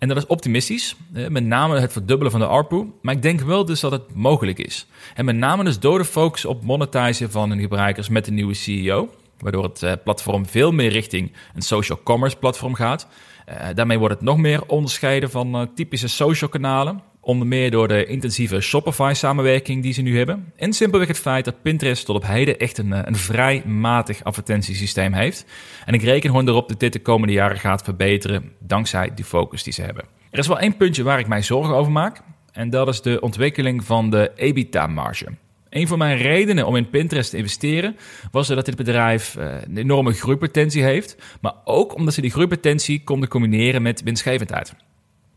[0.02, 0.96] En dat is optimistisch,
[1.28, 2.92] met name het verdubbelen van de ARPU.
[3.02, 4.86] Maar ik denk wel dus dat het mogelijk is.
[5.14, 8.54] En met name dus door de focus op monetizen van hun gebruikers met de nieuwe
[8.54, 9.10] CEO.
[9.38, 13.08] Waardoor het eh, platform veel meer richting een social commerce platform gaat.
[13.48, 17.02] Uh, daarmee wordt het nog meer onderscheiden van uh, typische social kanalen.
[17.24, 20.52] Onder meer door de intensieve Shopify-samenwerking die ze nu hebben.
[20.56, 25.12] En simpelweg het feit dat Pinterest tot op heden echt een, een vrij matig advertentiesysteem
[25.12, 25.44] heeft.
[25.84, 29.62] En ik reken gewoon erop dat dit de komende jaren gaat verbeteren dankzij die focus
[29.62, 30.04] die ze hebben.
[30.30, 32.20] Er is wel één puntje waar ik mij zorgen over maak.
[32.52, 35.26] En dat is de ontwikkeling van de EBITDA-marge.
[35.68, 37.96] Een van mijn redenen om in Pinterest te investeren
[38.30, 43.28] was dat dit bedrijf een enorme groeipotentie heeft, maar ook omdat ze die groeipotentie konden
[43.28, 44.74] combineren met winstgevendheid.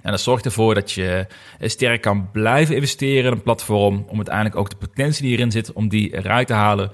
[0.05, 1.27] En dat zorgt ervoor dat je
[1.59, 4.05] sterk kan blijven investeren in een platform.
[4.07, 6.91] Om uiteindelijk ook de potentie die erin zit, om die eruit te halen.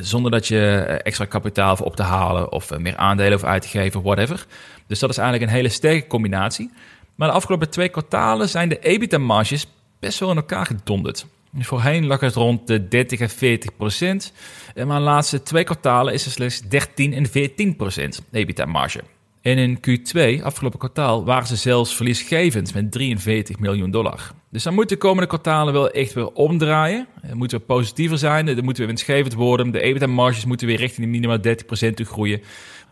[0.00, 3.68] Zonder dat je extra kapitaal voor op te halen of meer aandelen voor uit te
[3.68, 4.46] geven, whatever.
[4.86, 6.70] Dus dat is eigenlijk een hele sterke combinatie.
[7.14, 9.66] Maar de afgelopen twee kwartalen zijn de EBITDA-marges
[9.98, 11.26] best wel in elkaar gedonderd.
[11.58, 14.32] Voorheen lag het rond de 30 en 40 procent.
[14.74, 19.00] Maar de laatste twee kwartalen is er slechts 13 en 14 procent EBITDA-marge.
[19.42, 24.30] En in Q2, afgelopen kwartaal, waren ze zelfs verliesgevend met 43 miljoen dollar.
[24.50, 27.06] Dus dan moeten de komende kwartalen wel echt weer omdraaien.
[27.28, 29.70] Dan moeten we positiever zijn, dan moeten we winstgevend worden.
[29.70, 32.42] De EBITDA-marges moeten weer richting de minimaal 30% toe groeien.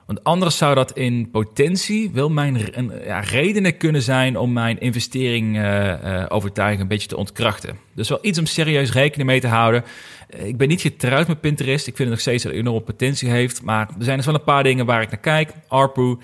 [0.09, 2.71] Want anders zou dat in potentie wel mijn
[3.05, 7.79] ja, redenen kunnen zijn om mijn investering uh, overtuiging een beetje te ontkrachten.
[7.95, 9.85] Dus wel iets om serieus rekening mee te houden.
[10.29, 11.87] Ik ben niet getrouwd met Pinterest.
[11.87, 13.63] Ik vind het nog steeds dat het enorme potentie heeft.
[13.63, 15.53] Maar er zijn dus wel een paar dingen waar ik naar kijk.
[15.69, 16.19] ARPU,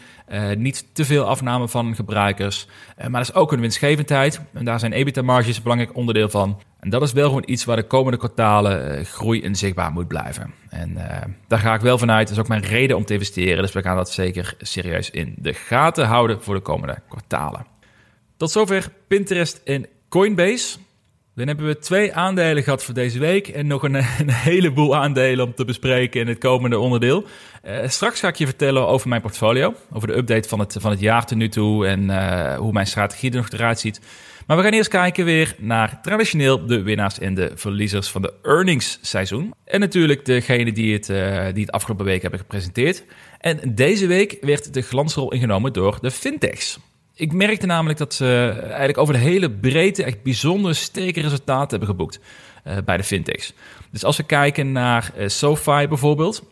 [0.56, 2.66] niet te veel afname van gebruikers.
[2.96, 4.40] maar dat is ook een winstgevendheid.
[4.52, 6.60] En daar zijn EBITDA-marges een belangrijk onderdeel van.
[6.80, 10.08] En dat is wel gewoon iets waar de komende kwartalen uh, groei in zichtbaar moet
[10.08, 10.54] blijven.
[10.68, 10.98] En
[11.48, 12.28] daar ga ik wel vanuit.
[12.28, 13.62] Dat is ook mijn reden om te investeren.
[13.62, 17.66] Dus we gaan dat zeker serieus in de gaten houden voor de komende kwartalen.
[18.36, 20.78] Tot zover Pinterest en Coinbase.
[21.34, 23.96] Dan hebben we twee aandelen gehad voor deze week en nog een,
[24.50, 27.24] heleboel aandelen om te bespreken in het komende onderdeel.
[27.64, 30.90] Uh, straks ga ik je vertellen over mijn portfolio, over de update van het, van
[30.90, 34.00] het jaar tot nu toe en uh, hoe mijn strategie er nog eruit ziet.
[34.46, 38.32] Maar we gaan eerst kijken weer naar traditioneel de winnaars en de verliezers van de
[38.42, 39.54] earnings seizoen.
[39.64, 43.04] En natuurlijk degene die het, uh, die het afgelopen week hebben gepresenteerd.
[43.38, 46.78] En deze week werd de glansrol ingenomen door de fintechs.
[47.16, 51.88] Ik merkte namelijk dat ze eigenlijk over de hele breedte echt bijzonder sterke resultaten hebben
[51.88, 52.20] geboekt
[52.66, 53.52] uh, bij de fintechs.
[53.90, 56.42] Dus als we kijken naar uh, SoFi bijvoorbeeld,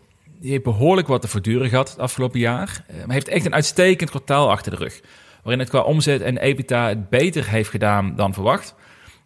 [0.40, 3.54] die heeft behoorlijk wat te verduren gehad het afgelopen jaar, uh, maar heeft echt een
[3.54, 5.00] uitstekend kwartaal achter de rug,
[5.42, 8.74] waarin het qua omzet en EBITDA het beter heeft gedaan dan verwacht.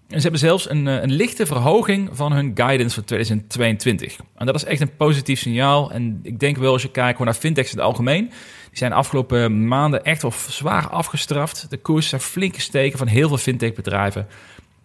[0.08, 4.16] En ze hebben zelfs een, een lichte verhoging van hun guidance voor 2022.
[4.36, 5.92] En dat is echt een positief signaal.
[5.92, 8.30] En ik denk wel als je kijkt naar fintechs in het algemeen,
[8.78, 11.66] zijn de afgelopen maanden echt wel zwaar afgestraft.
[11.70, 14.26] De koers zijn flink gesteken van heel veel fintech-bedrijven.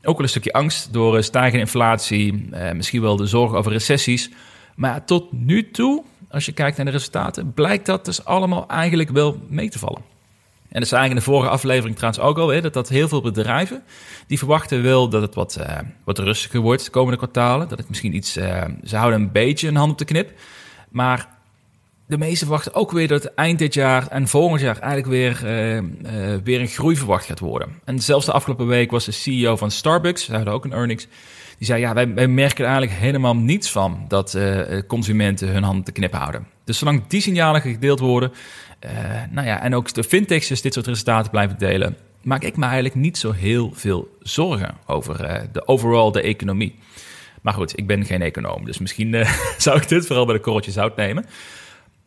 [0.04, 4.30] Ook wel een stukje angst door stijgende inflatie, eh, misschien wel de zorg over recessies.
[4.76, 9.10] Maar tot nu toe, als je kijkt naar de resultaten, blijkt dat dus allemaal eigenlijk
[9.10, 10.02] wel mee te vallen.
[10.68, 13.08] En dat is eigenlijk in de vorige aflevering trouwens ook al, hè, dat, dat heel
[13.08, 13.84] veel bedrijven,
[14.28, 17.68] die verwachten wel dat het wat, uh, wat rustiger wordt de komende kwartalen.
[17.68, 18.32] Dat het misschien iets,
[18.84, 20.32] ze houden een beetje een hand op de knip.
[20.90, 21.28] Maar
[22.12, 25.76] de meesten verwachten ook weer dat eind dit jaar en volgend jaar eigenlijk weer, uh,
[25.76, 25.82] uh,
[26.43, 27.69] weer een groei verwacht gaat worden.
[27.84, 31.08] En zelfs de afgelopen week was de CEO van Starbucks, ze hadden ook een earnings,
[31.58, 35.84] die zei ja, wij, merken er eigenlijk helemaal niets van dat uh, consumenten hun handen
[35.84, 36.47] te knip houden.
[36.63, 38.32] Dus zolang die signalen gedeeld worden,
[39.30, 42.65] nou ja, en ook de fintechs dus dit soort resultaten blijven delen, maak ik me
[42.65, 46.76] eigenlijk niet zo heel veel zorgen over de overall de economie.
[47.41, 49.26] Maar goed, ik ben geen econoom, dus misschien
[49.58, 51.26] zou ik dit vooral bij de korreltje zout nemen.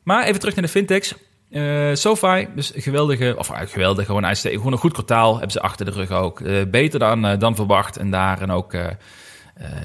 [0.05, 1.15] Maar even terug naar de fintechs.
[1.51, 4.37] Uh, SoFi, dus geweldige, of uh, geweldig, gewoon.
[4.37, 6.41] Gewoon een goed kwartaal hebben ze achter de rug ook.
[6.41, 8.73] Uh, beter dan, dan verwacht en daarin ook,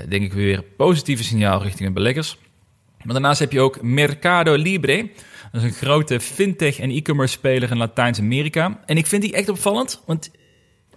[0.07, 2.37] denk ik, weer positieve signaal richting de beleggers.
[3.03, 5.09] Maar daarnaast heb je ook Mercado Libre.
[5.51, 8.79] Dat is een grote fintech en e-commerce speler in Latijns-Amerika.
[8.85, 10.31] En ik vind die echt opvallend, want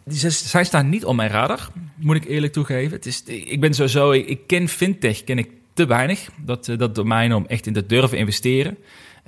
[0.07, 2.93] zij staan niet op mijn radar, moet ik eerlijk toegeven.
[2.93, 7.35] Het is, ik ben sowieso, ik ken fintech, ken ik te weinig, dat, dat domein
[7.35, 8.79] om echt in te durven investeren.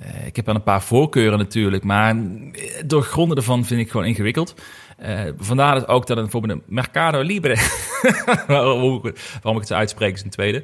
[0.01, 2.15] Uh, ik heb wel een paar voorkeuren natuurlijk, maar
[2.85, 4.55] doorgronden ervan vind ik gewoon ingewikkeld.
[4.99, 7.55] Uh, vandaar dat ook dat een, bijvoorbeeld een Mercado Libre,
[8.47, 10.63] waarom, ik het zo uitspreek is een tweede,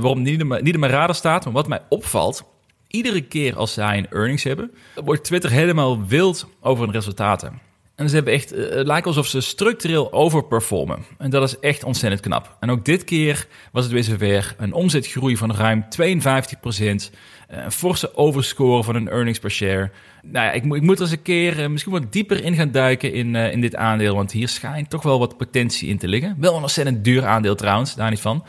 [0.00, 1.44] waarom niet, niet in mijn radar staat.
[1.44, 2.44] Maar wat mij opvalt,
[2.86, 4.70] iedere keer als zij een earnings hebben,
[5.04, 7.60] wordt Twitter helemaal wild over hun resultaten.
[8.00, 11.04] En ze hebben echt, het lijkt alsof ze structureel overperformen.
[11.18, 12.56] En dat is echt ontzettend knap.
[12.60, 17.10] En ook dit keer was het weer zover een omzetgroei van ruim 52 procent.
[17.12, 19.90] Eh, een forse overscore van een earnings per share.
[20.22, 22.70] Nou ja, ik, ik moet er eens een keer uh, misschien wat dieper in gaan
[22.70, 24.14] duiken in, uh, in dit aandeel.
[24.14, 26.36] Want hier schijnt toch wel wat potentie in te liggen.
[26.38, 28.44] Wel een ontzettend duur aandeel trouwens, daar niet van.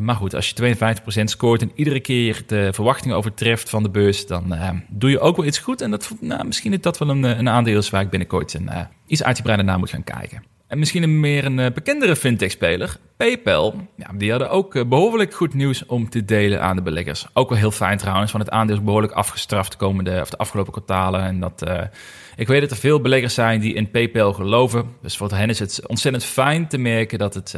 [0.00, 0.76] Maar goed, als je
[1.20, 4.54] 52% scoort en iedere keer de verwachtingen overtreft van de beurs, dan
[4.88, 5.80] doe je ook wel iets goed.
[5.80, 8.80] En dat, nou, misschien is dat wel een, een aandeel waar ik binnenkort een, uh,
[9.06, 10.53] iets uitgebreider naar moet gaan kijken.
[10.66, 13.74] En misschien een meer een bekendere fintech-speler, PayPal.
[13.96, 17.26] Ja, die hadden ook behoorlijk goed nieuws om te delen aan de beleggers.
[17.32, 20.36] Ook wel heel fijn trouwens, want het aandeel is behoorlijk afgestraft de, komende, of de
[20.36, 21.20] afgelopen kwartalen.
[21.20, 21.62] En dat,
[22.36, 24.84] ik weet dat er veel beleggers zijn die in PayPal geloven.
[25.02, 27.54] Dus voor hen is het ontzettend fijn te merken dat het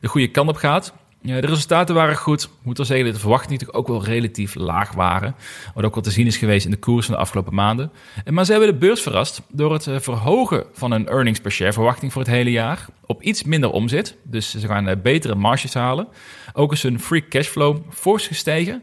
[0.00, 0.94] de goede kant op gaat.
[1.24, 2.42] Ja, de resultaten waren goed.
[2.42, 5.34] Ik moet wel zeggen dat de verwachtingen natuurlijk ook wel relatief laag waren.
[5.74, 7.92] Wat ook wel te zien is geweest in de koers van de afgelopen maanden.
[8.30, 11.72] Maar ze hebben de beurs verrast door het eh, verhogen van hun earnings per share
[11.72, 12.86] verwachting voor het hele jaar.
[13.06, 14.16] Op iets minder omzet.
[14.22, 16.08] Dus ze gaan eh, betere marges halen.
[16.52, 18.82] Ook is hun free cashflow fors gestegen.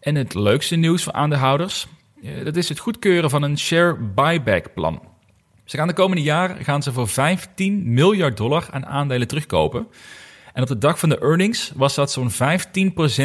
[0.00, 1.86] En het leukste nieuws voor aandeelhouders,
[2.44, 5.02] dat is het goedkeuren van een share buyback plan.
[5.64, 9.86] Ze gaan de komende jaren gaan ze voor 15 miljard dollar aan aandelen terugkopen.
[10.56, 12.34] En op de dag van de earnings was dat zo'n 15%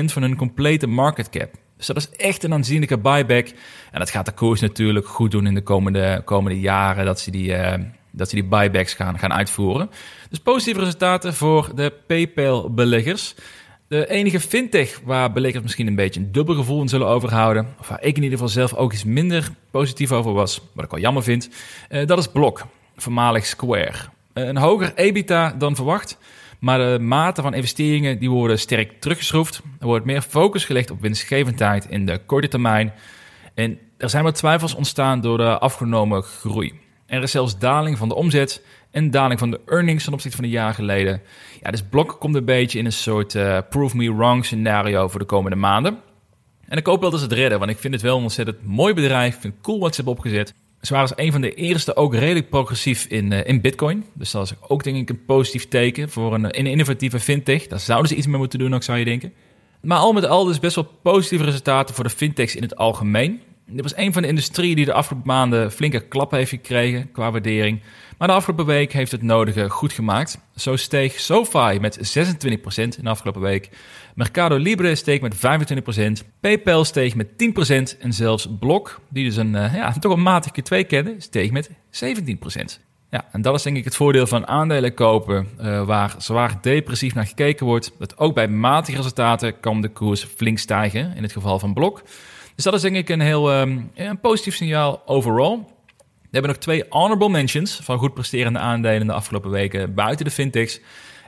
[0.06, 1.50] van hun complete market cap.
[1.78, 3.48] Dus dat is echt een aanzienlijke buyback.
[3.92, 7.32] En dat gaat de koers natuurlijk goed doen in de komende, komende jaren dat ze
[7.32, 7.74] die, uh,
[8.12, 9.90] dat ze die buybacks gaan, gaan uitvoeren.
[10.30, 13.36] Dus positieve resultaten voor de PayPal-beleggers.
[13.88, 17.88] De enige fintech waar beleggers misschien een beetje een dubbel gevoel in zullen overhouden, of
[17.88, 21.00] waar ik in ieder geval zelf ook iets minder positief over was, wat ik wel
[21.00, 21.50] jammer vind,
[21.90, 22.66] uh, dat is Block,
[22.98, 23.98] voormalig Square.
[24.34, 26.18] Uh, een hoger EBITDA dan verwacht.
[26.62, 29.62] Maar de mate van investeringen die worden sterk teruggeschroefd.
[29.80, 32.94] Er wordt meer focus gelegd op winstgevendheid in de korte termijn.
[33.54, 36.74] En er zijn wat twijfels ontstaan door de afgenomen groei.
[37.06, 40.46] Er is zelfs daling van de omzet en daling van de earnings ten opzichte van
[40.46, 41.22] een jaar geleden.
[41.62, 45.20] Ja, dus Blok komt een beetje in een soort uh, prove me wrong scenario voor
[45.20, 46.00] de komende maanden.
[46.68, 48.66] En ik hoop wel dat ze het redden, want ik vind het wel een ontzettend
[48.66, 49.36] mooi bedrijf.
[49.36, 50.54] Ik vind het cool wat ze hebben opgezet.
[50.82, 54.06] Ze waren als een van de eerste ook redelijk progressief in, uh, in Bitcoin.
[54.14, 57.68] Dus dat is ook denk ik een positief teken voor een, een innovatieve fintech.
[57.68, 59.34] Daar zouden ze iets mee moeten doen, ook zou je denken.
[59.82, 63.42] Maar al met al dus best wel positieve resultaten voor de fintechs in het algemeen.
[63.72, 67.32] Dit was een van de industrieën die de afgelopen maanden flinke klappen heeft gekregen qua
[67.32, 67.82] waardering.
[68.18, 70.38] Maar de afgelopen week heeft het nodige goed gemaakt.
[70.56, 73.70] Zo steeg SoFi met 26% in de afgelopen week.
[74.16, 76.28] Mercado Libre steeg met 25%.
[76.40, 77.98] PayPal steeg met 10%.
[78.00, 81.70] En zelfs Block, die dus een, uh, ja, toch een matige 2 kennen, steeg met
[81.90, 82.80] 17%.
[83.10, 87.14] Ja, en dat is denk ik het voordeel van aandelen kopen, uh, waar zwaar depressief
[87.14, 87.92] naar gekeken wordt.
[88.00, 92.02] Dat ook bij matige resultaten kan de koers flink stijgen, in het geval van Blok.
[92.62, 95.58] Dus dat is denk ik een heel um, een positief signaal overall.
[95.98, 100.32] We hebben nog twee honorable mentions van goed presterende aandelen de afgelopen weken buiten de
[100.32, 100.80] fintechs.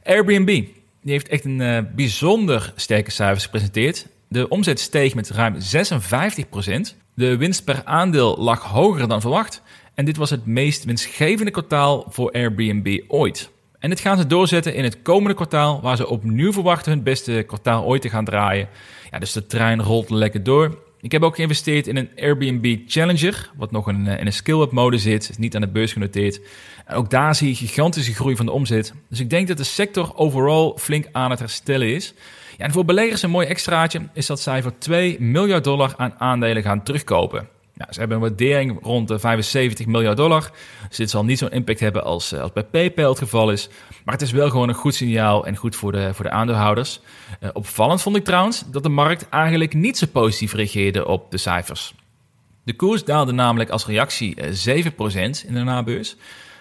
[0.03, 4.07] Airbnb, die heeft echt een uh, bijzonder sterke cijfers gepresenteerd.
[4.27, 5.57] De omzet steeg met ruim 56%.
[7.13, 9.61] De winst per aandeel lag hoger dan verwacht.
[9.93, 13.49] En dit was het meest winstgevende kwartaal voor Airbnb ooit.
[13.79, 17.43] En dit gaan ze doorzetten in het komende kwartaal, waar ze opnieuw verwachten hun beste
[17.47, 18.67] kwartaal ooit te gaan draaien.
[19.11, 20.91] Ja, dus de trein rolt lekker door.
[21.03, 24.97] Ik heb ook geïnvesteerd in een Airbnb Challenger, wat nog in, in een skill-up mode
[24.97, 26.41] zit, niet aan de beurs genoteerd.
[26.85, 28.93] En ook daar zie je gigantische groei van de omzet.
[29.09, 32.13] Dus ik denk dat de sector overal flink aan het herstellen is.
[32.57, 36.13] Ja, en voor beleggers een mooi extraatje is dat zij voor 2 miljard dollar aan
[36.17, 37.47] aandelen gaan terugkopen.
[37.77, 40.51] Ze hebben een waardering rond de 75 miljard dollar.
[40.87, 43.69] Dus dit zal niet zo'n impact hebben als, eh, als bij PayPal het geval is.
[44.05, 46.99] Maar het is wel gewoon een goed signaal en goed voor de, voor de aandeelhouders.
[47.41, 51.37] Uh, opvallend vond ik trouwens dat de markt eigenlijk niet zo positief reageerde op de
[51.37, 51.93] cijfers.
[52.63, 56.15] De koers daalde namelijk als reactie 7% in de nabeurs.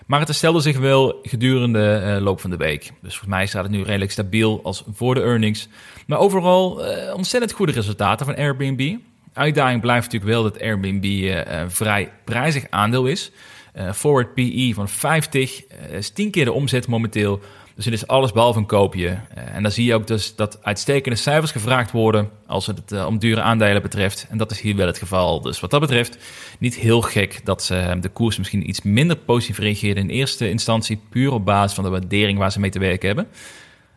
[0.07, 2.93] Maar het herstelde zich wel gedurende de loop van de week.
[3.01, 5.69] Dus voor mij staat het nu redelijk stabiel als voor de earnings.
[6.07, 6.83] Maar overal
[7.15, 8.97] ontzettend goede resultaten van Airbnb.
[9.33, 11.05] Uitdaging blijft natuurlijk wel dat Airbnb
[11.45, 13.31] een vrij prijzig aandeel is.
[13.77, 17.41] Uh, forward PE van 50 uh, is 10 keer de omzet momenteel.
[17.75, 19.19] Dus het is alles behalve een koopje.
[19.35, 23.41] En dan zie je ook dus dat uitstekende cijfers gevraagd worden als het om dure
[23.41, 24.27] aandelen betreft.
[24.31, 25.41] En dat is hier wel het geval.
[25.41, 26.19] Dus wat dat betreft
[26.59, 31.01] niet heel gek dat ze de koers misschien iets minder positief reageerde in eerste instantie.
[31.11, 33.29] Puur op basis van de waardering waar ze mee te werken hebben.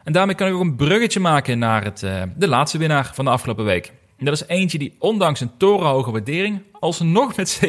[0.04, 2.00] En daarmee kan ik ook een bruggetje maken naar het,
[2.36, 3.92] de laatste winnaar van de afgelopen week.
[4.18, 7.62] En dat is eentje die ondanks een torenhoge waardering alsnog met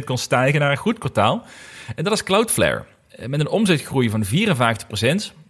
[0.00, 1.44] 27% kon stijgen naar een goed kwartaal.
[1.96, 2.84] En dat is Cloudflare.
[3.26, 4.28] Met een omzetgroei van 54%.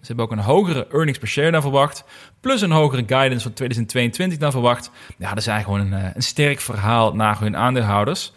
[0.04, 2.04] Ze hebben ook een hogere earnings per share dan verwacht.
[2.40, 4.90] Plus een hogere guidance van 2022 dan verwacht.
[5.18, 8.32] Ja, dat is eigenlijk gewoon een, een sterk verhaal naar hun aandeelhouders.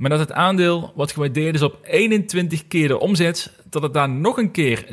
[0.00, 4.08] Maar dat het aandeel wat gewaardeerd is op 21 keer de omzet, dat het daar
[4.08, 4.84] nog een keer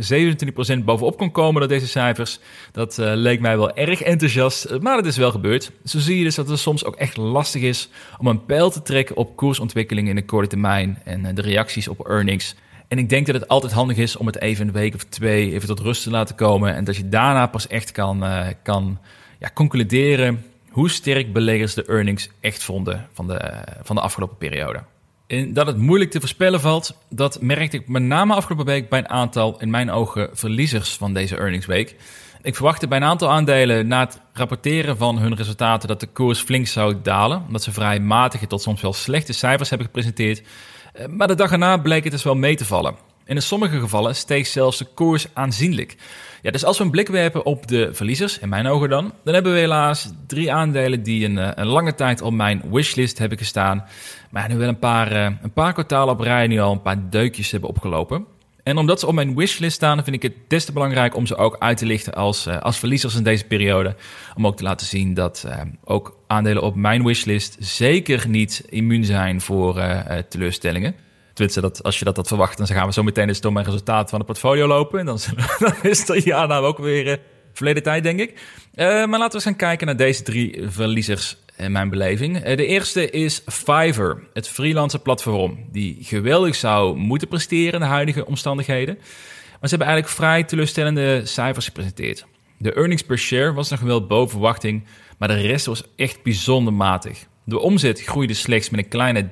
[0.80, 2.40] 27% bovenop kon komen door deze cijfers,
[2.72, 4.80] dat uh, leek mij wel erg enthousiast.
[4.80, 5.72] Maar het is wel gebeurd.
[5.86, 8.82] Zo zie je dus dat het soms ook echt lastig is om een pijl te
[8.82, 12.56] trekken op koersontwikkelingen in de korte termijn en uh, de reacties op earnings.
[12.88, 15.54] En ik denk dat het altijd handig is om het even een week of twee
[15.54, 16.76] even tot rust te laten komen.
[16.76, 18.24] En dat je daarna pas echt kan,
[18.64, 19.00] kan
[19.40, 24.84] ja, concluderen hoe sterk beleggers de earnings echt vonden van de, van de afgelopen periode.
[25.28, 29.00] En dat het moeilijk te voorspellen valt, dat merkte ik met name afgelopen week bij
[29.00, 31.96] een aantal, in mijn ogen, verliezers van deze earningsweek.
[32.42, 36.40] Ik verwachtte bij een aantal aandelen na het rapporteren van hun resultaten dat de koers
[36.40, 40.42] flink zou dalen, omdat ze vrij matige tot soms wel slechte cijfers hebben gepresenteerd.
[41.10, 42.96] Maar de dag erna bleek het dus wel mee te vallen.
[43.28, 45.96] In sommige gevallen steeg zelfs de koers aanzienlijk.
[46.42, 49.34] Ja, dus als we een blik werpen op de verliezers, in mijn ogen dan, dan
[49.34, 53.38] hebben we helaas drie aandelen die een, eh, een lange tijd op mijn wishlist hebben
[53.38, 53.86] gestaan.
[54.30, 57.10] Maar nu wel een paar, uh, een paar kwartalen op rij nu al een paar
[57.10, 58.26] deukjes hebben opgelopen.
[58.64, 61.36] En omdat ze op mijn wishlist staan, vind ik het des te belangrijk om ze
[61.36, 63.96] ook uit te lichten als, uh, als verliezers in deze periode.
[64.36, 65.48] Om ook te laten zien dat
[65.84, 69.84] ook aandelen op mijn wishlist zeker niet immuun zijn voor
[70.30, 70.96] teleurstellingen.
[71.38, 74.10] Dat, als je dat had verwacht, dan gaan we zo meteen eens door mijn resultaat
[74.10, 75.00] van de portfolio lopen.
[75.00, 75.20] En dan,
[75.60, 77.14] dan is het ja nou ook weer uh,
[77.54, 78.30] verleden tijd, denk ik.
[78.76, 82.48] Uh, maar laten we eens gaan kijken naar deze drie verliezers in mijn beleving.
[82.48, 87.86] Uh, de eerste is Fiverr, het freelancer platform, die geweldig zou moeten presteren in de
[87.86, 88.96] huidige omstandigheden.
[89.60, 92.26] Maar ze hebben eigenlijk vrij teleurstellende cijfers gepresenteerd.
[92.58, 94.84] De earnings per share was nog wel boven verwachting,
[95.18, 97.26] maar de rest was echt bijzonder matig.
[97.44, 99.30] De omzet groeide slechts met een kleine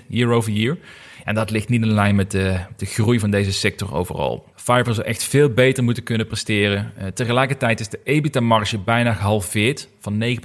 [0.00, 0.78] 13% year over year.
[1.24, 4.46] En dat ligt niet in lijn met de, de groei van deze sector overal.
[4.54, 6.92] Fiverr zou echt veel beter moeten kunnen presteren.
[6.98, 10.36] Uh, tegelijkertijd is de EBITDA-marge bijna gehalveerd, van 9,8%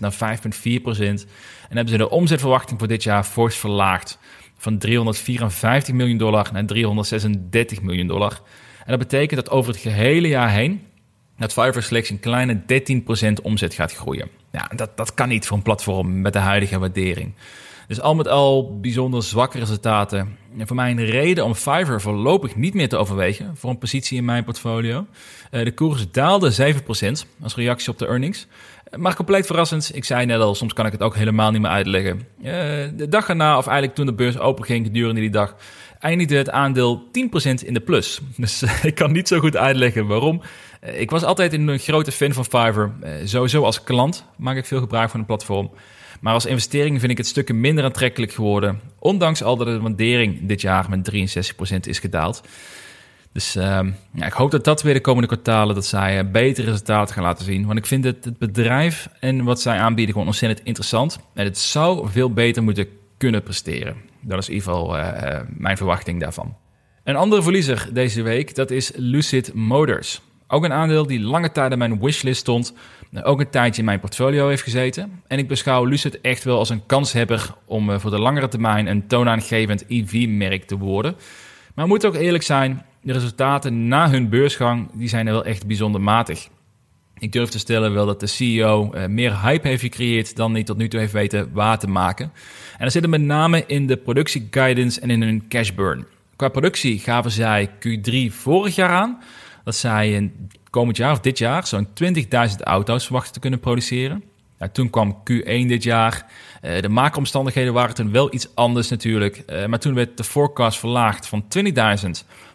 [0.00, 0.18] naar 5,4%.
[1.68, 4.18] En hebben ze de omzetverwachting voor dit jaar fors verlaagd,
[4.58, 8.40] van 354 miljoen dollar naar 336 miljoen dollar.
[8.78, 10.82] En dat betekent dat over het gehele jaar heen
[11.38, 12.62] dat Fiverr slechts een kleine
[13.38, 14.28] 13% omzet gaat groeien.
[14.76, 17.34] Dat, dat kan niet voor een platform met de huidige waardering.
[17.92, 20.36] Dus al met al bijzonder zwakke resultaten.
[20.58, 24.18] En voor mij een reden om Fiverr voorlopig niet meer te overwegen voor een positie
[24.18, 25.06] in mijn portfolio.
[25.50, 26.84] Uh, de koers daalde 7%
[27.42, 28.46] als reactie op de earnings.
[28.96, 31.70] Maar compleet verrassend, ik zei net al, soms kan ik het ook helemaal niet meer
[31.70, 32.26] uitleggen.
[32.38, 32.44] Uh,
[32.94, 35.56] de dag erna, of eigenlijk toen de beurs open ging gedurende die dag,
[35.98, 37.08] eindigde het aandeel 10%
[37.64, 38.20] in de plus.
[38.36, 40.42] Dus ik kan niet zo goed uitleggen waarom.
[40.80, 42.92] ik was altijd een grote fan van Fiverr.
[43.24, 45.70] sowieso als klant maak ik veel gebruik van het platform.
[46.22, 48.80] Maar als investering vind ik het stukken minder aantrekkelijk geworden.
[48.98, 51.10] Ondanks al dat de waardering dit jaar met
[51.72, 52.42] 63% is gedaald.
[53.32, 53.80] Dus uh,
[54.14, 57.24] ja, ik hoop dat dat weer de komende kwartalen dat zij uh, betere resultaten gaan
[57.24, 57.66] laten zien.
[57.66, 61.18] Want ik vind het, het bedrijf en wat zij aanbieden gewoon ontzettend interessant.
[61.34, 63.96] En het zou veel beter moeten kunnen presteren.
[64.20, 66.56] Dat is in ieder geval uh, mijn verwachting daarvan.
[67.04, 70.20] Een andere verliezer deze week, dat is Lucid Motors.
[70.54, 72.74] Ook een aandeel die lange tijd in mijn wishlist stond,
[73.22, 75.22] ook een tijdje in mijn portfolio heeft gezeten.
[75.26, 78.86] En ik beschouw Lucid echt wel als een kanshebber om eh, voor de langere termijn
[78.86, 81.16] een toonaangevend EV-merk te worden.
[81.74, 85.66] Maar moet ook eerlijk zijn, de resultaten na hun beursgang die zijn er wel echt
[85.66, 86.48] bijzonder matig.
[87.18, 90.62] Ik durf te stellen wel dat de CEO eh, meer hype heeft gecreëerd dan hij
[90.62, 92.32] tot nu toe heeft weten waar te maken.
[92.72, 96.06] En dat zit met name in de productieguidance en in hun cash burn.
[96.36, 99.18] Qua productie gaven zij Q3 vorig jaar aan
[99.64, 102.24] dat zij in komend jaar of dit jaar zo'n 20.000
[102.60, 104.22] auto's verwachten te kunnen produceren.
[104.58, 106.26] Nou, toen kwam Q1 dit jaar.
[106.62, 109.42] Uh, de maakomstandigheden waren toen wel iets anders natuurlijk.
[109.46, 112.10] Uh, maar toen werd de forecast verlaagd van 20.000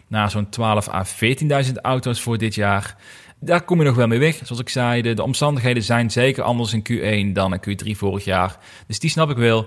[0.06, 1.04] naar zo'n 12 à
[1.64, 2.96] 14.000 auto's voor dit jaar.
[3.40, 4.40] Daar kom je nog wel mee weg.
[4.42, 8.24] Zoals ik zei, de, de, omstandigheden zijn zeker anders in Q1 dan in Q3 vorig
[8.24, 8.58] jaar.
[8.86, 9.66] Dus die snap ik wel.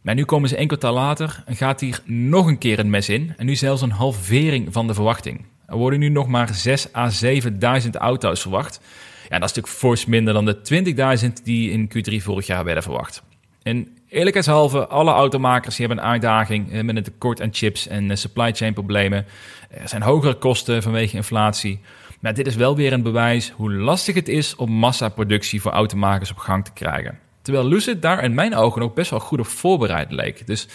[0.00, 3.08] Maar nu komen ze één kwartaal later en gaat hier nog een keer een mes
[3.08, 3.34] in.
[3.36, 5.44] En nu zelfs een halvering van de verwachting.
[5.70, 7.10] Er worden nu nog maar 6 à
[7.82, 8.80] 7.000 auto's verwacht.
[9.28, 10.56] Ja, dat is natuurlijk fors minder dan de
[11.22, 13.22] 20.000 die in Q3 vorig jaar werden verwacht.
[13.62, 18.16] En eerlijkheidshalve, alle automakers hebben een uitdaging eh, met een tekort aan chips en eh,
[18.16, 19.26] supply chain problemen.
[19.70, 21.80] Er zijn hogere kosten vanwege inflatie.
[22.20, 26.30] Maar dit is wel weer een bewijs hoe lastig het is om massaproductie voor automakers
[26.30, 27.18] op gang te krijgen.
[27.42, 30.46] Terwijl Lucid daar in mijn ogen ook best wel goed op voorbereid leek.
[30.46, 30.68] Dus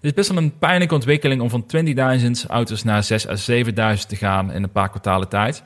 [0.00, 4.06] het is best wel een pijnlijke ontwikkeling om van 20.000 auto's naar 6.000 à 7.000
[4.08, 5.62] te gaan in een paar kwartalen tijd.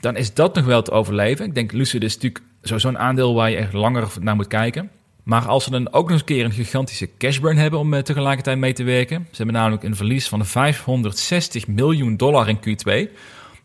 [0.00, 1.46] Dan is dat nog wel te overleven.
[1.46, 4.90] Ik denk Lucid is natuurlijk zo'n aandeel waar je echt langer naar moet kijken.
[5.22, 8.00] Maar als ze dan ook nog eens een keer een gigantische cashburn hebben om uh,
[8.00, 9.26] tegelijkertijd mee te werken.
[9.30, 13.10] Ze hebben namelijk een verlies van 560 miljoen dollar in Q2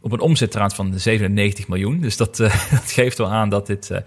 [0.01, 1.99] op een omzetraad van 97 miljoen.
[1.99, 3.97] Dus dat, uh, dat geeft wel aan dat dit uh,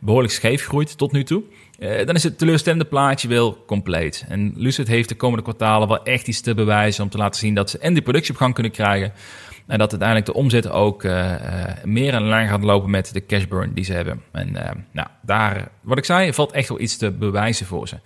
[0.00, 1.42] behoorlijk scheef groeit tot nu toe.
[1.78, 4.24] Uh, dan is het teleurstellende plaatje wel compleet.
[4.28, 7.54] En Lucid heeft de komende kwartalen wel echt iets te bewijzen om te laten zien
[7.54, 9.12] dat ze en die productie op gang kunnen krijgen.
[9.66, 11.02] En dat uiteindelijk de omzet ook
[11.84, 14.22] meer in lijn gaat lopen met de cash burn die ze hebben.
[14.32, 14.52] En
[14.92, 17.96] nou, daar, wat ik zei, valt echt wel iets te bewijzen voor ze.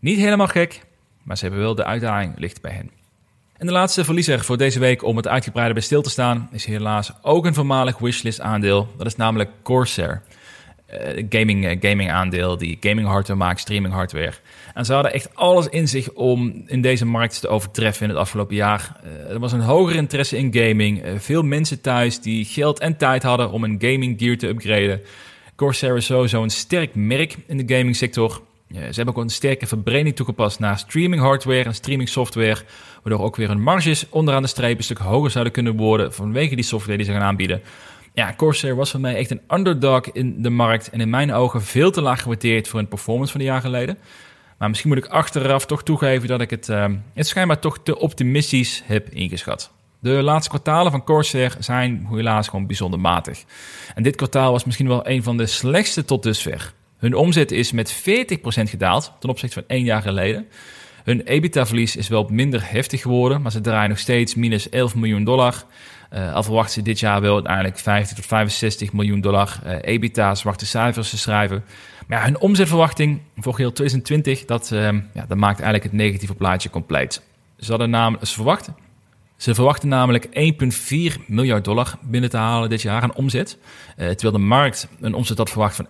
[0.00, 0.80] Niet helemaal gek,
[1.22, 2.90] maar ze hebben wel de uitdaging ligt bij hen.
[3.56, 6.64] En de laatste verliezer voor deze week om het uitgebreide bij stil te staan is
[6.64, 8.88] helaas ook een voormalig wishlist aandeel.
[8.96, 10.22] Dat is namelijk Corsair.
[10.94, 14.32] Uh, gaming, uh, gaming aandeel die gaming hardware maakt, streaming hardware.
[14.74, 18.18] En ze hadden echt alles in zich om in deze markt te overtreffen in het
[18.18, 18.96] afgelopen jaar.
[19.04, 21.02] Uh, er was een hoger interesse in gaming.
[21.16, 25.00] veel mensen thuis die geld en tijd hadden om een gaming gear te upgraden.
[25.56, 28.42] Corsair is sowieso een sterk merk in de gaming sector.
[28.68, 32.60] ze hebben ook een sterke verbreding toegepast naar streaming hardware en streaming software
[33.02, 36.54] waardoor ook weer hun marges onderaan de streep een stuk hoger zouden kunnen worden vanwege
[36.54, 37.62] die software die ze gaan aanbieden.
[38.14, 41.62] Ja, Corsair was voor mij echt een underdog in de markt en in mijn ogen
[41.62, 43.98] veel te laag gewaardeerd voor een performance van een jaar geleden.
[44.58, 47.98] Maar misschien moet ik achteraf toch toegeven dat ik het, uh, het schijnbaar toch te
[47.98, 49.72] optimistisch heb ingeschat.
[49.98, 53.44] De laatste kwartalen van Corsair zijn helaas gewoon bijzonder matig.
[53.94, 56.72] En dit kwartaal was misschien wel een van de slechtste tot dusver.
[56.96, 58.02] Hun omzet is met 40%
[58.46, 60.46] gedaald ten opzichte van één jaar geleden.
[61.04, 65.24] Hun EBITDA-verlies is wel minder heftig geworden, maar ze draaien nog steeds minus 11 miljoen
[65.24, 65.64] dollar.
[66.14, 70.34] Uh, al verwachten ze dit jaar wel uiteindelijk 50 tot 65 miljoen dollar uh, EBITDA,
[70.34, 71.64] zwarte cijfers te schrijven.
[72.06, 74.80] Maar hun omzetverwachting voor heel 2020, dat, uh,
[75.14, 77.22] ja, dat maakt eigenlijk het negatieve plaatje compleet.
[77.58, 78.76] Ze, hadden namelijk, ze, verwachten,
[79.36, 83.58] ze verwachten namelijk 1,4 miljard dollar binnen te halen dit jaar aan omzet.
[83.96, 85.86] terwijl de markt een omzet had verwacht van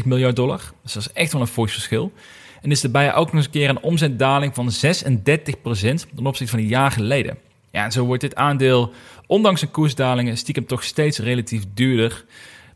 [0.00, 0.60] 1,66 miljard dollar.
[0.82, 2.12] Dus dat is echt wel een fors verschil.
[2.62, 4.72] En is erbij ook nog eens een keer een omzetdaling van 36%
[5.24, 7.38] ten opzichte van een jaar geleden.
[7.76, 8.92] Ja, en zo wordt dit aandeel,
[9.26, 12.24] ondanks een koersdalingen, stiekem toch steeds relatief duurder.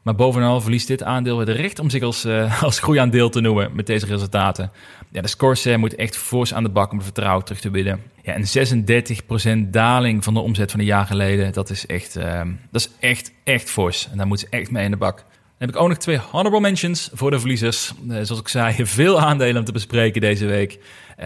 [0.03, 3.71] Maar bovenal verliest dit aandeel het recht om zich als, uh, als groeiaandeel te noemen
[3.75, 4.71] met deze resultaten.
[5.11, 8.03] Ja, de Corsair moet echt fors aan de bak om het vertrouwen terug te winnen.
[8.23, 12.41] Ja, een 36% daling van de omzet van een jaar geleden, dat is echt, uh,
[12.71, 14.09] dat is echt, echt fors.
[14.11, 15.25] En daar moet ze echt mee in de bak.
[15.59, 17.93] heb ik ook nog twee honorable mentions voor de verliezers.
[18.09, 20.79] Zoals ik zei, veel aandelen om te bespreken deze week.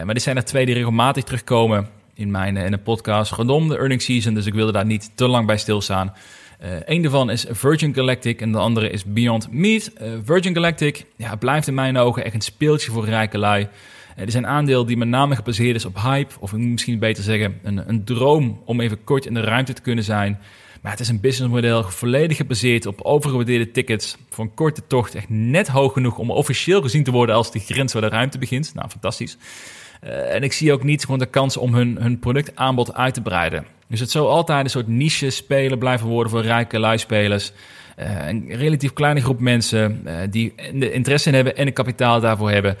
[0.03, 3.77] Maar dit zijn er twee die regelmatig terugkomen in mijn in een podcast rondom de
[3.77, 4.33] earnings season.
[4.33, 6.13] Dus ik wilde daar niet te lang bij stilstaan.
[6.85, 9.91] Eén daarvan is Virgin Galactic en de andere is Beyond Meat.
[10.23, 13.67] Virgin Galactic ja, blijft in mijn ogen echt een speeltje voor rijke lui.
[14.15, 17.59] Het is een aandeel die met name gebaseerd is op hype, of misschien beter zeggen,
[17.63, 20.39] een, een droom om even kort in de ruimte te kunnen zijn.
[20.81, 25.15] Maar het is een businessmodel volledig gebaseerd op overgewaardeerde tickets voor een korte tocht.
[25.15, 28.37] Echt net hoog genoeg om officieel gezien te worden als de grens waar de ruimte
[28.37, 28.73] begint.
[28.73, 29.37] Nou, fantastisch.
[30.05, 33.21] Uh, en ik zie ook niet gewoon de kans om hun, hun productaanbod uit te
[33.21, 33.65] breiden.
[33.87, 37.51] Dus het zal altijd een soort niche spelen blijven worden voor rijke luispelers.
[37.99, 42.19] Uh, een relatief kleine groep mensen uh, die de interesse in hebben en het kapitaal
[42.19, 42.77] daarvoor hebben.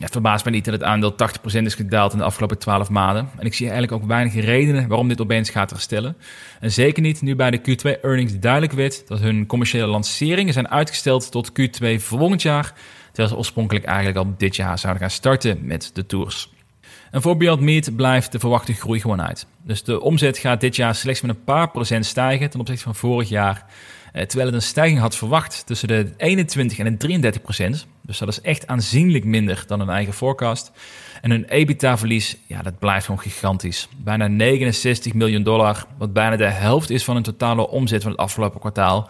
[0.00, 3.28] Het verbaast me niet dat het aandeel 80% is gedaald in de afgelopen 12 maanden.
[3.38, 6.16] En ik zie eigenlijk ook weinig redenen waarom dit opeens gaat herstellen.
[6.60, 11.30] En zeker niet nu bij de Q2-earnings duidelijk werd dat hun commerciële lanceringen zijn uitgesteld
[11.30, 12.74] tot Q2 volgend jaar.
[13.06, 16.50] Terwijl ze oorspronkelijk eigenlijk al dit jaar zouden gaan starten met de tours.
[17.10, 19.46] En voor Beyond Meat blijft de verwachte groei gewoon uit.
[19.62, 22.94] Dus de omzet gaat dit jaar slechts met een paar procent stijgen ten opzichte van
[22.94, 23.64] vorig jaar.
[24.12, 27.86] Eh, terwijl het een stijging had verwacht tussen de 21 en de 33 procent.
[28.02, 30.72] Dus dat is echt aanzienlijk minder dan hun eigen forecast.
[31.20, 33.88] En hun EBITDA-verlies, ja, dat blijft gewoon gigantisch.
[33.96, 38.20] Bijna 69 miljoen dollar, wat bijna de helft is van hun totale omzet van het
[38.20, 39.08] afgelopen kwartaal.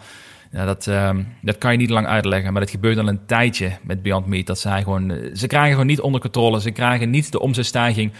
[0.51, 1.09] Ja, dat, uh,
[1.41, 4.45] dat kan je niet lang uitleggen, maar dat gebeurt al een tijdje met Beyond Meat.
[4.45, 8.11] Dat zij gewoon, eh, ze krijgen gewoon niet onder controle, ze krijgen niet de omzetstijging.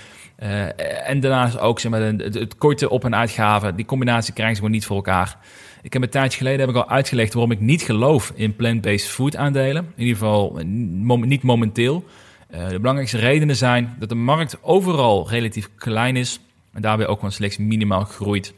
[0.43, 4.61] Uh, en daarnaast ook zeg maar, het, korte op- en uitgaven, die combinatie krijgen ze
[4.61, 5.37] gewoon niet voor elkaar.
[5.81, 9.09] Ik heb een tijdje geleden heb ik al uitgelegd waarom ik niet geloof in plant-based
[9.09, 9.83] food aandelen.
[9.95, 10.59] In ieder geval
[11.05, 12.05] niet momenteel.
[12.49, 16.39] De belangrijkste redenen zijn dat de markt overal relatief klein is
[16.73, 18.53] en daarbij ook gewoon slechts minimaal groeit.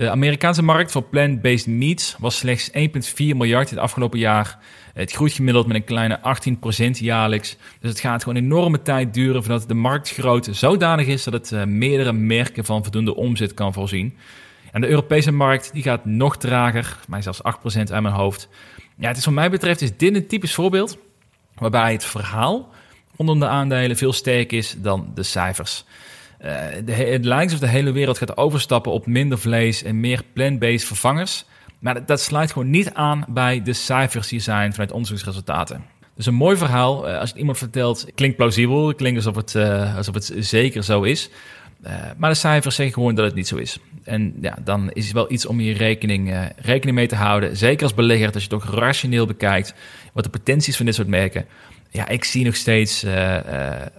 [0.00, 2.74] De Amerikaanse markt voor plant-based meats was slechts 1,4
[3.16, 4.58] miljard het afgelopen jaar.
[4.94, 7.56] Het groeit gemiddeld met een kleine 18% jaarlijks.
[7.80, 11.64] Dus het gaat gewoon enorme tijd duren voordat de marktgrootte zodanig is dat het uh,
[11.64, 14.16] meerdere merken van voldoende omzet kan voorzien.
[14.72, 17.42] En de Europese markt die gaat nog trager, mij zelfs 8%
[17.74, 18.48] uit mijn hoofd.
[18.96, 20.98] Ja, het is wat mij betreft is dit een typisch voorbeeld
[21.54, 22.68] waarbij het verhaal
[23.16, 25.84] rondom de aandelen veel sterker is dan de cijfers.
[26.84, 30.84] De, het lijkt alsof de hele wereld gaat overstappen op minder vlees en meer plant-based
[30.84, 31.44] vervangers.
[31.78, 35.84] Maar dat, sluit gewoon niet aan bij de cijfers die zijn vanuit onderzoeksresultaten.
[36.14, 39.96] Dus een mooi verhaal, uh, als het iemand vertelt, klinkt plausibel, klinkt alsof het, uh,
[39.96, 41.30] alsof het zeker zo is.
[42.16, 43.78] Maar de cijfers zeggen gewoon dat het niet zo is.
[44.04, 47.56] En ja, dan is het wel iets om hier rekening, rekening mee te houden.
[47.56, 49.74] Zeker als belegger, als je het ook rationeel bekijkt.
[50.12, 51.46] Wat de potenties van dit soort merken.
[51.90, 53.36] Ja, ik zie nog steeds, uh,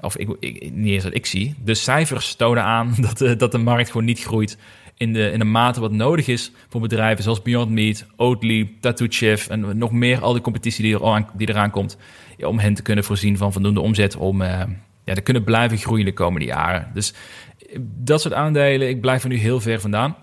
[0.02, 0.28] of ik,
[0.72, 1.56] niet eens wat ik zie.
[1.64, 4.58] De cijfers tonen aan dat de, dat de markt gewoon niet groeit.
[4.98, 9.08] In de, in de mate wat nodig is voor bedrijven zoals Beyond Meat, Oatly, Tattoo
[9.10, 11.98] Chef en nog meer al die competitie die, er aan, die eraan komt.
[12.46, 14.44] Om hen te kunnen voorzien van voldoende omzet om
[15.04, 16.92] ja, te kunnen blijven groeien de komende jaren.
[16.94, 17.14] Dus
[17.80, 20.16] dat soort aandelen, ik blijf er nu heel ver vandaan.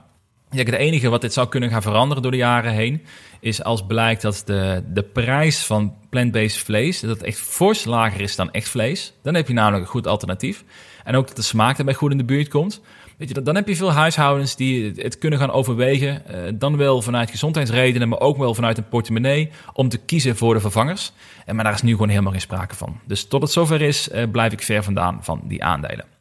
[0.50, 3.02] Ja, het enige wat dit zou kunnen gaan veranderen door de jaren heen,
[3.40, 8.36] is als blijkt dat de, de prijs van plant-based vlees, dat echt fors lager is
[8.36, 9.12] dan echt vlees.
[9.22, 10.64] Dan heb je namelijk een goed alternatief.
[11.04, 12.80] En ook dat de smaak daarbij goed in de buurt komt.
[13.18, 16.22] Weet je, dan heb je veel huishoudens die het kunnen gaan overwegen.
[16.30, 19.50] Uh, dan wel vanuit gezondheidsredenen, maar ook wel vanuit een portemonnee.
[19.72, 21.12] Om te kiezen voor de vervangers.
[21.44, 23.00] En, maar daar is nu gewoon helemaal geen sprake van.
[23.06, 26.17] Dus tot het zover is, uh, blijf ik ver vandaan van die aandelen.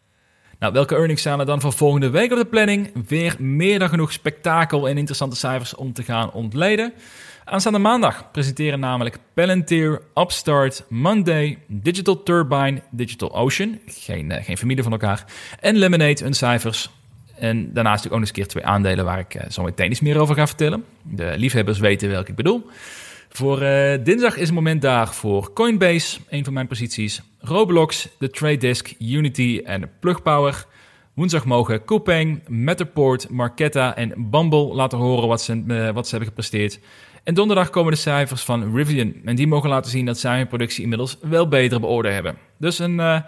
[0.59, 3.07] Nou, welke earnings staan er dan voor volgende week op de planning?
[3.07, 6.93] Weer meer dan genoeg spektakel en interessante cijfers om te gaan ontleden.
[7.43, 14.83] Aanstaande maandag presenteren namelijk Palantir, Upstart, Monday, Digital Turbine, Digital Ocean, geen, uh, geen familie
[14.83, 15.25] van elkaar,
[15.59, 16.89] en Lemonade hun cijfers.
[17.35, 20.19] En daarnaast ook nog eens keer twee aandelen waar ik uh, zo meteen iets meer
[20.19, 20.83] over ga vertellen.
[21.03, 22.69] De liefhebbers weten welke ik bedoel.
[23.37, 27.21] Voor uh, dinsdag is het moment daar voor Coinbase, een van mijn posities.
[27.39, 30.65] Roblox, de Trade Desk, Unity en Plugpower.
[31.13, 36.27] Woensdag mogen Coupang, Matterport, Marketta en Bumble laten horen wat ze, uh, wat ze hebben
[36.27, 36.79] gepresteerd.
[37.23, 39.13] En donderdag komen de cijfers van Rivian.
[39.25, 42.37] En die mogen laten zien dat zij hun productie inmiddels wel beter beoordeeld hebben.
[42.59, 43.19] Dus een uh,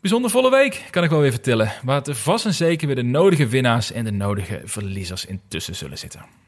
[0.00, 1.72] bijzonder volle week, kan ik wel weer vertellen.
[1.82, 5.98] Waar er vast en zeker weer de nodige winnaars en de nodige verliezers intussen zullen
[5.98, 6.43] zitten.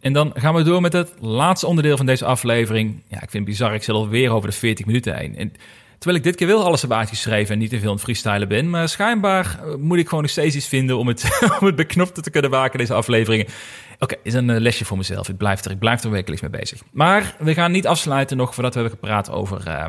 [0.00, 3.02] En dan gaan we door met het laatste onderdeel van deze aflevering.
[3.08, 5.36] Ja, ik vind het bizar, ik zit alweer over de 40 minuten heen.
[5.36, 5.52] En
[5.98, 8.70] terwijl ik dit keer wel alles heb uitgeschreven en niet te veel het freestylen ben.
[8.70, 12.20] Maar schijnbaar eh, moet ik gewoon nog steeds iets vinden om het, om het beknopte
[12.20, 13.46] te kunnen maken, deze afleveringen.
[13.46, 15.28] Oké, okay, is een eh, lesje voor mezelf.
[15.28, 16.82] Ik blijf er, ik blijf er wekelijks mee bezig.
[16.92, 19.84] Maar we gaan niet afsluiten nog voordat we hebben gepraat over uh,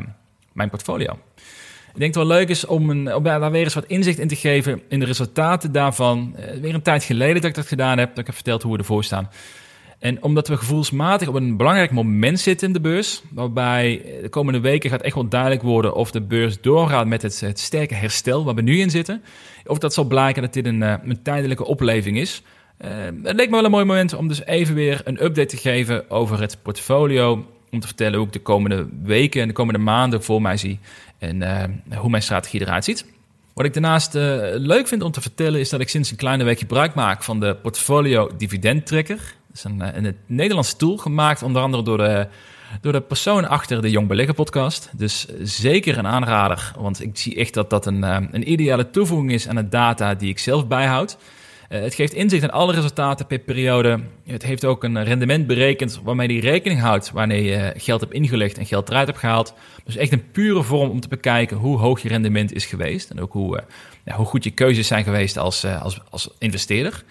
[0.52, 1.18] mijn portfolio.
[1.94, 4.28] Ik denk dat het wel leuk is om, een, daar weer eens wat inzicht in
[4.28, 6.36] te geven in de resultaten daarvan.
[6.38, 8.72] Uh, weer een tijd geleden dat ik dat gedaan heb, dat ik heb verteld hoe
[8.72, 9.30] we ervoor staan.
[10.00, 14.60] En omdat we gevoelsmatig op een belangrijk moment zitten in de beurs, waarbij de komende
[14.60, 18.44] weken gaat echt wel duidelijk worden of de beurs doorgaat met het, het sterke herstel
[18.44, 19.22] waar we nu in zitten,
[19.66, 22.42] of dat zal blijken dat dit een, eh, een tijdelijke opleving is.
[22.84, 22.88] Uh,
[23.22, 26.10] het leek me wel een mooi moment om dus even weer een update te geven
[26.10, 27.46] over het portfolio.
[27.70, 30.78] Om te vertellen hoe ik de komende weken en de komende maanden voor mij zie
[31.18, 33.04] en uh, hoe mijn strategie eruit ziet.
[33.54, 34.14] Wat ik daarnaast
[34.54, 37.40] leuk vind om te vertellen is dat ik sinds een kleine week gebruik maak van
[37.40, 39.34] de Portfolio Dividend Tracker.
[39.52, 42.26] Is een, een Nederlandse tool gemaakt onder andere door de,
[42.80, 44.90] door de persoon achter de Jong Beleggen podcast.
[44.96, 49.48] Dus zeker een aanrader, want ik zie echt dat dat een, een ideale toevoeging is
[49.48, 51.16] aan de data die ik zelf bijhoud.
[51.70, 54.00] Uh, het geeft inzicht in alle resultaten per periode.
[54.26, 58.58] Het heeft ook een rendement berekend waarmee die rekening houdt wanneer je geld hebt ingelegd
[58.58, 59.54] en geld eruit hebt gehaald.
[59.84, 63.20] Dus echt een pure vorm om te bekijken hoe hoog je rendement is geweest en
[63.20, 63.62] ook hoe,
[64.14, 67.04] hoe goed je keuzes zijn geweest als, als, als investeerder.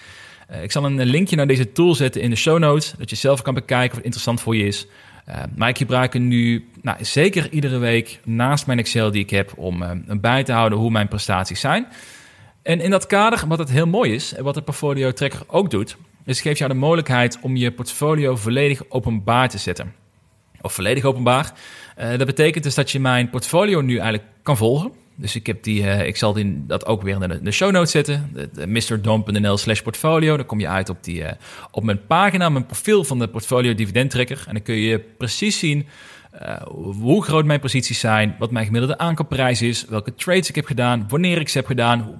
[0.61, 3.41] Ik zal een linkje naar deze tool zetten in de show notes, dat je zelf
[3.41, 4.87] kan bekijken of het interessant voor je is.
[5.55, 9.53] maar ik gebruik hem nu nou, zeker iedere week naast mijn Excel die ik heb
[9.55, 9.83] om
[10.21, 11.87] bij te houden hoe mijn prestaties zijn.
[12.61, 15.69] En in dat kader, wat het heel mooi is, en wat de portfolio tracker ook
[15.69, 19.93] doet, is geeft jou de mogelijkheid om je portfolio volledig openbaar te zetten.
[20.61, 21.53] Of volledig openbaar.
[21.99, 24.91] Uh, dat betekent dus dat je mijn portfolio nu eigenlijk kan volgen.
[25.19, 27.71] Dus ik, heb die, uh, ik zal die, dat ook weer in de, de show
[27.71, 28.31] notes zetten.
[28.67, 30.37] mrdom.nl slash portfolio.
[30.37, 31.31] Dan kom je uit op, die, uh,
[31.71, 34.43] op mijn pagina, mijn profiel van de portfolio dividend tracker.
[34.47, 35.87] En dan kun je precies zien
[36.41, 36.61] uh,
[37.01, 41.05] hoe groot mijn posities zijn, wat mijn gemiddelde aankoopprijs is, welke trades ik heb gedaan,
[41.07, 42.19] wanneer ik ze heb gedaan.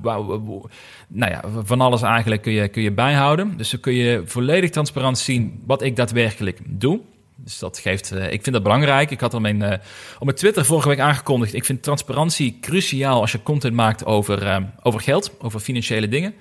[1.08, 3.58] nou ja, van alles eigenlijk kun je, kun je bijhouden.
[3.58, 7.02] Dus dan kun je volledig transparant zien wat ik daadwerkelijk doe.
[7.44, 9.12] Dus dat geeft, uh, ik vind dat belangrijk.
[9.12, 9.72] Ik had al mijn, uh,
[10.20, 11.54] op mijn Twitter vorige week aangekondigd.
[11.54, 16.34] Ik vind transparantie cruciaal als je content maakt over, uh, over geld, over financiële dingen.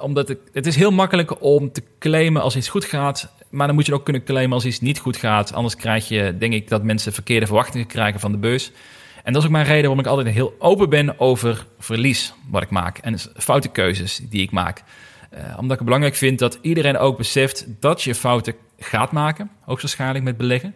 [0.00, 3.86] omdat het, is heel makkelijk om te claimen als iets goed gaat maar dan moet
[3.86, 5.52] je ook kunnen claimen als iets niet goed gaat.
[5.52, 8.70] Anders krijg je, denk ik, dat mensen verkeerde verwachtingen krijgen van de beurs.
[9.24, 12.62] En dat is ook mijn reden waarom ik altijd heel open ben over verlies wat
[12.62, 12.98] ik maak.
[12.98, 14.82] En foute keuzes die ik maak.
[15.32, 19.50] Omdat ik het belangrijk vind dat iedereen ook beseft dat je fouten gaat maken.
[19.60, 20.74] Hoogstwaarschijnlijk met beleggen.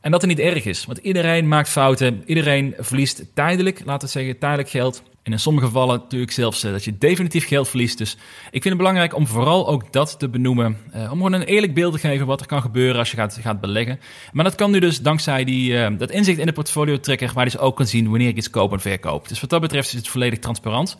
[0.00, 0.84] En dat het niet erg is.
[0.84, 2.22] Want iedereen maakt fouten.
[2.26, 5.02] Iedereen verliest tijdelijk, laten we zeggen, tijdelijk geld.
[5.22, 7.98] En in sommige gevallen natuurlijk zelfs uh, dat je definitief geld verliest.
[7.98, 8.12] Dus
[8.50, 10.76] ik vind het belangrijk om vooral ook dat te benoemen.
[10.94, 13.38] Uh, om gewoon een eerlijk beeld te geven wat er kan gebeuren als je gaat,
[13.40, 14.00] gaat beleggen.
[14.32, 17.44] Maar dat kan nu dus dankzij die, uh, dat inzicht in de portfolio trekker, waar
[17.44, 19.28] je dus ook kan zien wanneer ik iets koop en verkoop.
[19.28, 20.98] Dus wat dat betreft is het volledig transparant.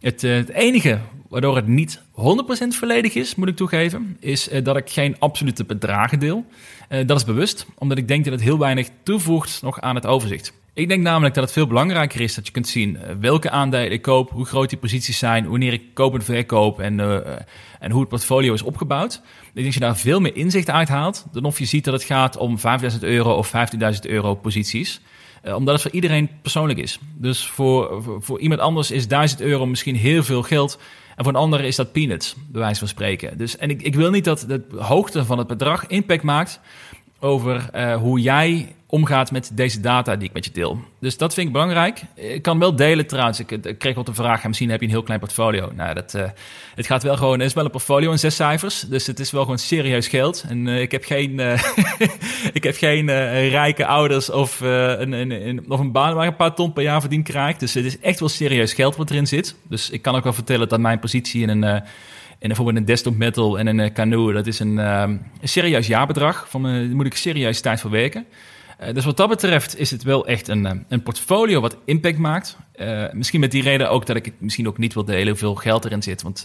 [0.00, 2.02] Het, het enige waardoor het niet 100%
[2.68, 6.44] volledig is, moet ik toegeven, is dat ik geen absolute bedragen deel.
[6.88, 10.52] dat is bewust, omdat ik denk dat het heel weinig toevoegt nog aan het overzicht.
[10.76, 13.92] Ik denk namelijk dat het veel belangrijker is dat je kunt zien eh, welke aandelen
[13.92, 17.00] ik koop, hoe groot die posities zijn, wanneer ik koop en verkoop en,
[17.80, 19.14] en hoe het portfolio is opgebouwd.
[19.14, 21.94] Ik denk dat je daar veel meer inzicht uit haalt dan of je ziet dat
[21.94, 25.00] het gaat om 5000 euro of 15.000 euro posities.
[25.44, 26.98] Uh, omdat het voor iedereen persoonlijk is.
[27.14, 30.78] Dus voor, voor, voor, iemand anders is 1000 euro misschien heel veel geld.
[31.16, 33.38] En voor een ander is dat peanuts, bij wijze van spreken.
[33.38, 36.60] Dus, en ik, ik wil niet dat de hoogte van het bedrag impact maakt
[37.26, 40.80] over uh, hoe jij omgaat met deze data die ik met je deel.
[41.00, 42.02] Dus dat vind ik belangrijk.
[42.14, 43.40] Ik kan wel delen trouwens.
[43.40, 44.44] Ik, kreeg wat een vraag.
[44.44, 45.70] Misschien heb je een heel klein portfolio.
[45.74, 46.22] Nou, dat, uh,
[46.74, 47.40] het gaat wel gewoon.
[47.40, 48.80] Is wel een portfolio in zes cijfers.
[48.80, 50.44] Dus het is wel gewoon serieus geld.
[50.48, 51.40] En uh, ik heb geen,
[52.58, 53.06] ik heb geen
[53.48, 57.00] rijke ouders of, een, een, een, of een baan waar een paar ton per jaar
[57.00, 57.56] verdiend krijg.
[57.56, 59.54] Dus het is echt wel serieus geld wat erin zit.
[59.68, 61.82] Dus ik kan ook wel vertellen dat mijn positie in een
[62.38, 65.04] en bijvoorbeeld een desktop metal en een uh, canoe, dat is een, uh,
[65.40, 66.46] een serieus jaarbedrag.
[66.48, 68.26] Van, uh, daar moet ik serieus tijd voor werken.
[68.92, 72.56] dus wat dat betreft is het wel echt een, een portfolio wat impact maakt.
[73.12, 75.84] misschien met die reden ook dat ik het misschien ook niet wil delen hoeveel geld
[75.84, 76.22] erin zit.
[76.22, 76.44] Want,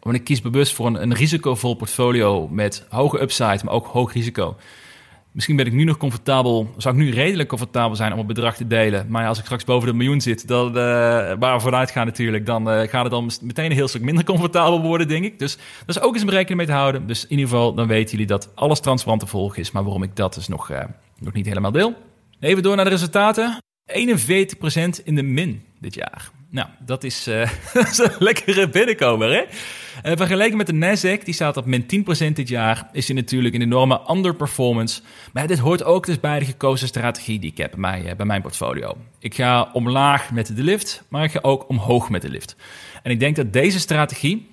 [0.00, 4.12] want ik kies bewust voor een, een risicovol portfolio met hoge upside, maar ook hoog
[4.12, 4.56] risico.
[5.32, 8.56] Misschien ben ik nu nog comfortabel, zou ik nu redelijk comfortabel zijn om het bedrag
[8.56, 9.06] te delen.
[9.08, 10.74] Maar als ik straks boven de miljoen zit, dan, uh,
[11.38, 14.24] waar we vanuit gaan natuurlijk, dan uh, gaat het dan meteen een heel stuk minder
[14.24, 15.38] comfortabel worden, denk ik.
[15.38, 15.56] Dus
[15.86, 17.06] dat is ook eens een berekening mee te houden.
[17.06, 19.70] Dus in ieder geval, dan weten jullie dat alles transparant te volgen is.
[19.70, 20.80] Maar waarom ik dat dus nog, uh,
[21.18, 21.94] nog niet helemaal deel.
[22.40, 23.58] Even door naar de resultaten.
[23.84, 26.30] 41% in de min dit jaar.
[26.50, 27.48] Nou, dat is, een
[28.18, 29.42] lekkere binnenkomer, hè?
[30.10, 33.54] Uh, vergeleken met de Nasdaq, die staat op min 10% dit jaar, is hij natuurlijk
[33.54, 35.00] een enorme underperformance.
[35.32, 38.26] Maar dit hoort ook dus bij de gekozen strategie die ik heb bij, uh, bij
[38.26, 38.96] mijn portfolio.
[39.18, 42.56] Ik ga omlaag met de lift, maar ik ga ook omhoog met de lift.
[43.02, 44.48] En ik denk dat deze strategie,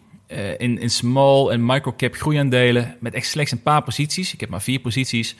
[0.57, 4.61] in, in small en microcap groeiaandelen, met echt slechts een paar posities, ik heb maar
[4.61, 5.35] vier posities,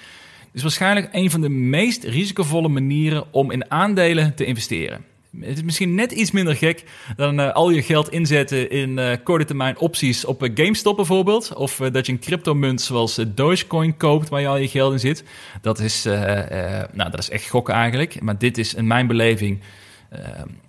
[0.54, 5.06] is waarschijnlijk een van de meest risicovolle manieren om in aandelen te investeren.
[5.40, 6.84] Het is misschien net iets minder gek
[7.16, 11.54] dan uh, al je geld inzetten in uh, korte termijn opties op uh, GameStop bijvoorbeeld.
[11.54, 15.24] Of dat je een cryptomunt zoals Dogecoin koopt waar je al je geld in zit.
[15.62, 18.22] Dat is, nou, dat is echt gokken eigenlijk.
[18.22, 19.60] Maar dit is in mijn beleving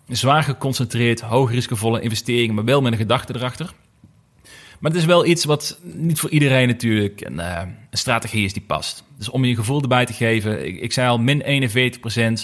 [0.08, 3.72] zwaar geconcentreerd, hoogrisikovolle investeringen, maar wel met een gedachte erachter.
[4.78, 8.64] Maar het is wel iets wat niet voor iedereen natuurlijk een, een strategie is die
[8.66, 9.04] past.
[9.18, 11.70] Dus om je gevoel erbij te geven, ik, ik zei al min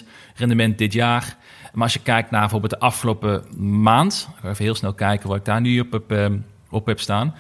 [0.03, 1.37] 41% rendement dit jaar.
[1.75, 3.45] Maar als je kijkt naar bijvoorbeeld de afgelopen
[3.83, 6.27] maand, ik ga even heel snel kijken wat ik daar nu op heb, uh,
[6.71, 7.35] op staan.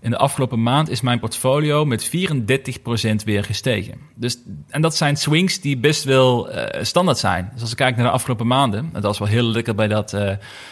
[0.00, 3.98] In de afgelopen maand is mijn portfolio met 34% weer gestegen.
[4.14, 7.50] Dus, en dat zijn swings die best wel uh, standaard zijn.
[7.52, 9.88] Dus als ik kijk naar de afgelopen maanden, en dat is wel heel lekker bij,
[9.88, 10.30] dat, uh,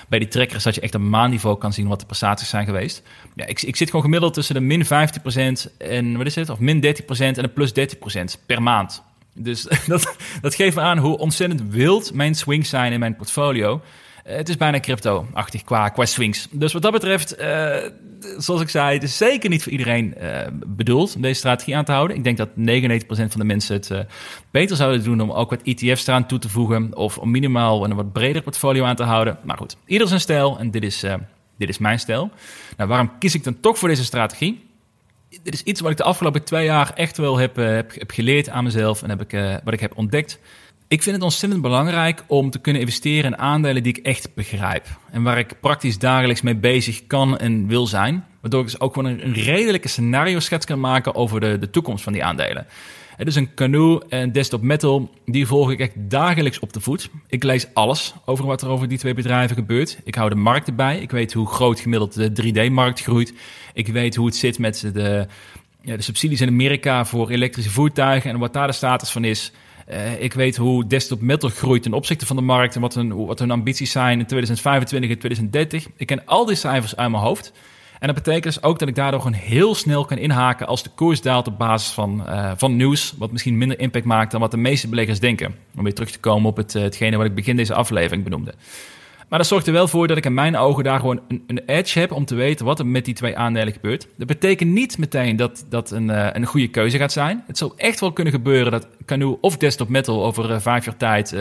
[0.08, 3.02] bij die trackers, dat je echt op maandniveau kan zien wat de prestaties zijn geweest.
[3.34, 4.88] Ja, ik, ik zit gewoon gemiddeld tussen de min 50%
[5.78, 6.48] en wat is het?
[6.48, 6.86] Of min 30%
[7.18, 7.72] en de plus
[8.38, 9.02] 30% per maand.
[9.34, 9.66] Dus
[10.40, 13.82] dat, geeft me aan hoe ontzettend wild mijn swings zijn in mijn portfolio.
[14.26, 16.48] Uh, het is bijna crypto-achtig qua, qua swings.
[16.50, 17.76] Dus wat dat betreft, uh,
[18.38, 21.84] zoals ik zei, het is zeker niet voor iedereen uh, bedoeld om deze strategie aan
[21.84, 22.16] te houden.
[22.16, 22.54] Ik denk dat 99%
[23.06, 24.06] van de mensen het
[24.50, 26.96] beter zouden doen om ook wat ETF's eraan toe te voegen.
[26.96, 29.38] Of om minimaal een wat breder portfolio aan te houden.
[29.44, 31.04] Maar goed, ieder zijn stijl en dit is,
[31.58, 32.30] dit is mijn stijl.
[32.76, 34.63] Nou, waarom kies ik dan toch voor deze strategie?
[35.42, 38.48] Dit is iets wat ik de afgelopen twee jaar echt wel heb, heb, heb geleerd
[38.48, 40.38] aan mezelf en heb ik, wat ik heb ontdekt.
[40.88, 44.86] Ik vind het ontzettend belangrijk om te kunnen investeren in aandelen die ik echt begrijp.
[45.10, 48.24] En waar ik praktisch dagelijks mee bezig kan en wil zijn.
[48.40, 52.04] Waardoor ik dus ook gewoon een, redelijke scenario schets kan maken over de, de toekomst
[52.04, 52.66] van die aandelen.
[53.16, 57.08] Het is een Canoe en Desktop Metal, die volg ik echt dagelijks op de voet.
[57.28, 59.98] Ik lees alles over wat er over die twee bedrijven gebeurt.
[60.04, 60.98] Ik hou de markt erbij.
[60.98, 63.34] Ik weet hoe groot gemiddeld de 3D-markt groeit.
[63.72, 65.26] Ik weet hoe het zit met de,
[65.80, 69.52] ja, de subsidies in Amerika voor elektrische voertuigen en wat daar de status van is.
[69.90, 73.26] Uh, ik weet hoe desktop metal groeit ten opzichte van de markt en wat hun,
[73.26, 75.86] wat hun ambities zijn in 2025 en 2030.
[75.96, 77.52] Ik ken al die cijfers uit mijn hoofd.
[77.98, 80.90] En dat betekent dus ook dat ik daardoor gewoon heel snel kan inhaken als de
[80.94, 84.50] koers daalt op basis van, uh, van nieuws, wat misschien minder impact maakt dan wat
[84.50, 85.54] de meeste beleggers denken.
[85.76, 88.54] Om weer terug te komen op het, uh, hetgene wat ik begin deze aflevering benoemde.
[89.28, 91.62] Maar dat zorgt er wel voor dat ik in mijn ogen daar gewoon een, een,
[91.66, 94.06] edge heb om te weten wat er met die twee aandelen gebeurt.
[94.16, 97.44] Dat betekent niet meteen dat dat een, uh, een goede keuze gaat zijn.
[97.46, 101.36] Het zou echt wel kunnen gebeuren dat Canoe of Desktop Metal over vijf jaar tijd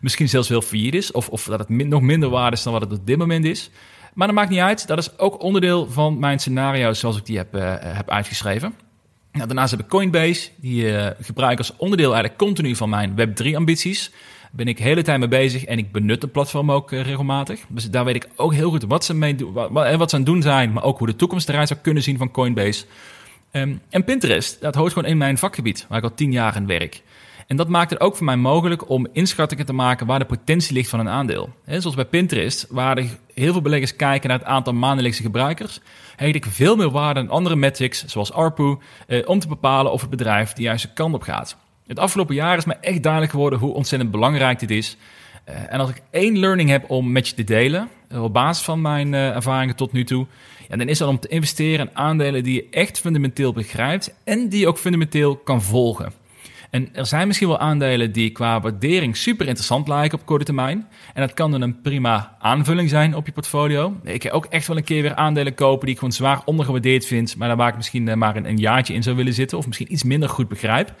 [0.00, 1.12] misschien zelfs wel failliet is.
[1.12, 3.70] Of, of dat het nog minder waard is dan wat het op dit moment is.
[4.14, 4.86] Maar dat maakt niet uit.
[4.86, 8.74] Dat is ook onderdeel van mijn scenario's zoals ik die heb, heb uitgeschreven.
[9.32, 10.50] Nou, daarnaast heb ik Coinbase.
[10.56, 14.10] Die gebruik ik als onderdeel eigenlijk continu van mijn Web3 ambities
[14.54, 17.60] ben ik de hele tijd mee bezig en ik benut het platform ook uh, regelmatig.
[17.68, 20.22] Dus daar weet ik ook heel goed wat ze, mee doen, wat, wat, ze aan
[20.22, 22.84] het doen zijn, maar ook hoe de toekomst eruit zou kunnen zien van Coinbase.
[23.52, 26.66] Um, en Pinterest, dat hoort gewoon in mijn vakgebied, waar ik al tien jaar in
[26.66, 27.02] werk.
[27.46, 30.74] En dat maakt het ook voor mij mogelijk om inschattingen te maken waar de potentie
[30.74, 31.52] ligt van een aandeel.
[31.64, 32.96] He, zoals bij Pinterest, waar
[33.34, 35.80] heel veel beleggers kijken naar het aantal maandelijkse gebruikers,
[36.16, 38.76] heet ik veel meer waarde dan andere metrics, zoals ARPU,
[39.06, 41.56] eh, om te bepalen of het bedrijf de juiste kant op gaat.
[41.86, 44.96] Het afgelopen jaar is me echt duidelijk geworden hoe ontzettend belangrijk dit is.
[45.48, 48.64] Uh, en als ik één learning heb om met je te delen, uh, op basis
[48.64, 50.26] van mijn uh, ervaringen tot nu toe,
[50.68, 54.48] ja, dan is dat om te investeren in aandelen die je echt fundamenteel begrijpt en
[54.48, 56.12] die je ook fundamenteel kan volgen.
[56.74, 60.88] En er zijn misschien wel aandelen die qua waardering super interessant lijken op korte termijn.
[61.14, 63.96] En dat kan dan een prima aanvulling zijn op je portfolio.
[64.02, 67.06] Ik heb ook echt wel een keer weer aandelen kopen die ik gewoon zwaar ondergewaardeerd
[67.06, 69.92] vind, maar daar waar ik misschien maar een, jaartje in zou willen zitten of misschien
[69.92, 70.94] iets minder goed begrijp.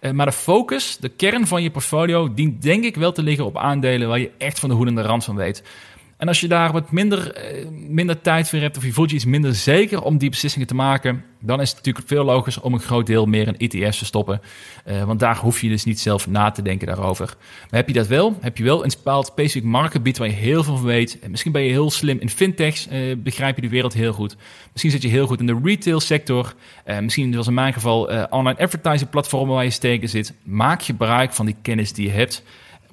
[0.00, 3.44] Eh, maar de focus, de kern van je portfolio, dient denk ik wel te liggen
[3.44, 5.62] op aandelen waar je echt van de hoedende rand van weet.
[6.16, 9.16] En als je daar wat minder, eh, minder tijd voor hebt of je voelt je
[9.16, 12.74] iets minder zeker om die beslissingen te maken, dan is het natuurlijk veel logischer om
[12.74, 14.40] een groot deel meer in ETF's te stoppen.
[14.86, 17.36] Uh, want daar hoef je dus niet zelf na te denken daarover.
[17.70, 18.38] Maar heb je dat wel?
[18.40, 21.18] Heb je wel een bepaald specifiek marktgebied waar je heel veel van weet?
[21.20, 24.36] En misschien ben je heel slim in fintechs, uh, begrijp je de wereld heel goed.
[24.72, 26.54] Misschien zit je heel goed in de retail sector.
[27.00, 30.32] Misschien, zoals in mijn geval, online advertising platformen waar je steken zit.
[30.42, 32.42] Maak gebruik van die kennis die je hebt.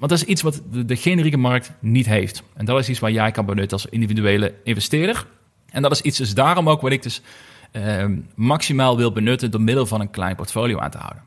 [0.02, 2.42] Want dat is iets wat de, generieke markt niet heeft.
[2.54, 5.26] En dat is iets waar jij kan benutten als individuele investeerder.
[5.70, 7.22] En dat is iets dus daarom ook wat ik dus
[7.72, 11.22] uh, maximaal wil benutten door middel van een klein portfolio aan te houden.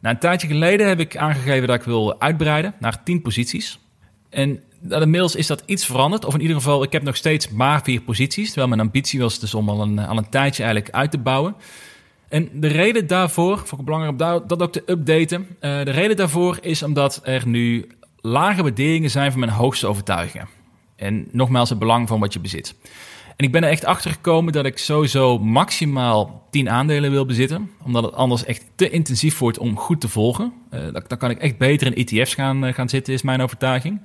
[0.00, 3.78] Nou, een tijdje geleden heb ik aangegeven dat ik wil uitbreiden naar 10 posities.
[4.30, 6.24] En inmiddels is dat iets veranderd.
[6.24, 8.46] Of in ieder geval, ik heb nog steeds maar vier posities.
[8.46, 11.54] Terwijl mijn ambitie was dus om al een, al een tijdje eigenlijk uit te bouwen.
[12.28, 15.40] En de reden daarvoor, ik belangrijk om dat ook te updaten.
[15.40, 17.86] Uh, de reden daarvoor is omdat er nu
[18.26, 20.48] lage waarderingen zijn van mijn hoogste overtuigingen.
[20.96, 22.74] En nogmaals het belang van wat je bezit.
[23.36, 27.70] En ik ben er echt achter gekomen dat ik sowieso maximaal 10 aandelen wil bezitten.
[27.82, 30.52] Omdat het anders echt te intensief wordt om goed te volgen.
[30.74, 34.00] Uh, dan, kan ik echt beter in ETF's gaan, uh, gaan zitten, is mijn overtuiging.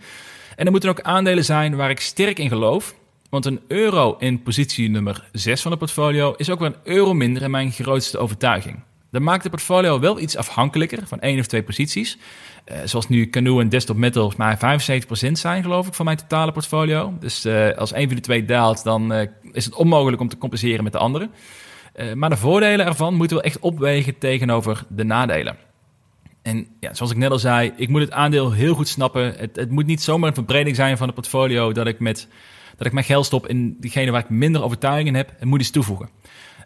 [0.56, 2.96] En er moeten ook aandelen zijn waar ik sterk in geloof.
[3.30, 7.14] Want een euro in positie nummer 6 van het portfolio is ook weer een euro
[7.14, 8.80] minder in mijn grootste overtuiging.
[9.12, 12.18] Dat maakt de portfolio wel iets afhankelijker van één of twee posities.
[12.72, 14.82] Uh, zoals nu Canoe en Desktop Metal maar
[15.28, 17.14] 75% zijn, geloof ik, van mijn totale portfolio.
[17.20, 20.38] Dus uh, als een van de twee daalt, dan uh, is het onmogelijk om te
[20.38, 21.30] compenseren met de andere.
[22.16, 25.58] maar de voordelen ervan moeten we echt opwegen tegenover de nadelen.
[26.42, 29.34] En ja, zoals ik net al zei, ik moet het aandeel heel goed snappen.
[29.38, 32.28] Het, het moet niet zomaar een verbreding zijn van het portfolio dat ik, met,
[32.78, 35.60] dat ik mijn geld stop in diegene waar ik minder overtuiging in heb en moet
[35.60, 36.10] iets toevoegen.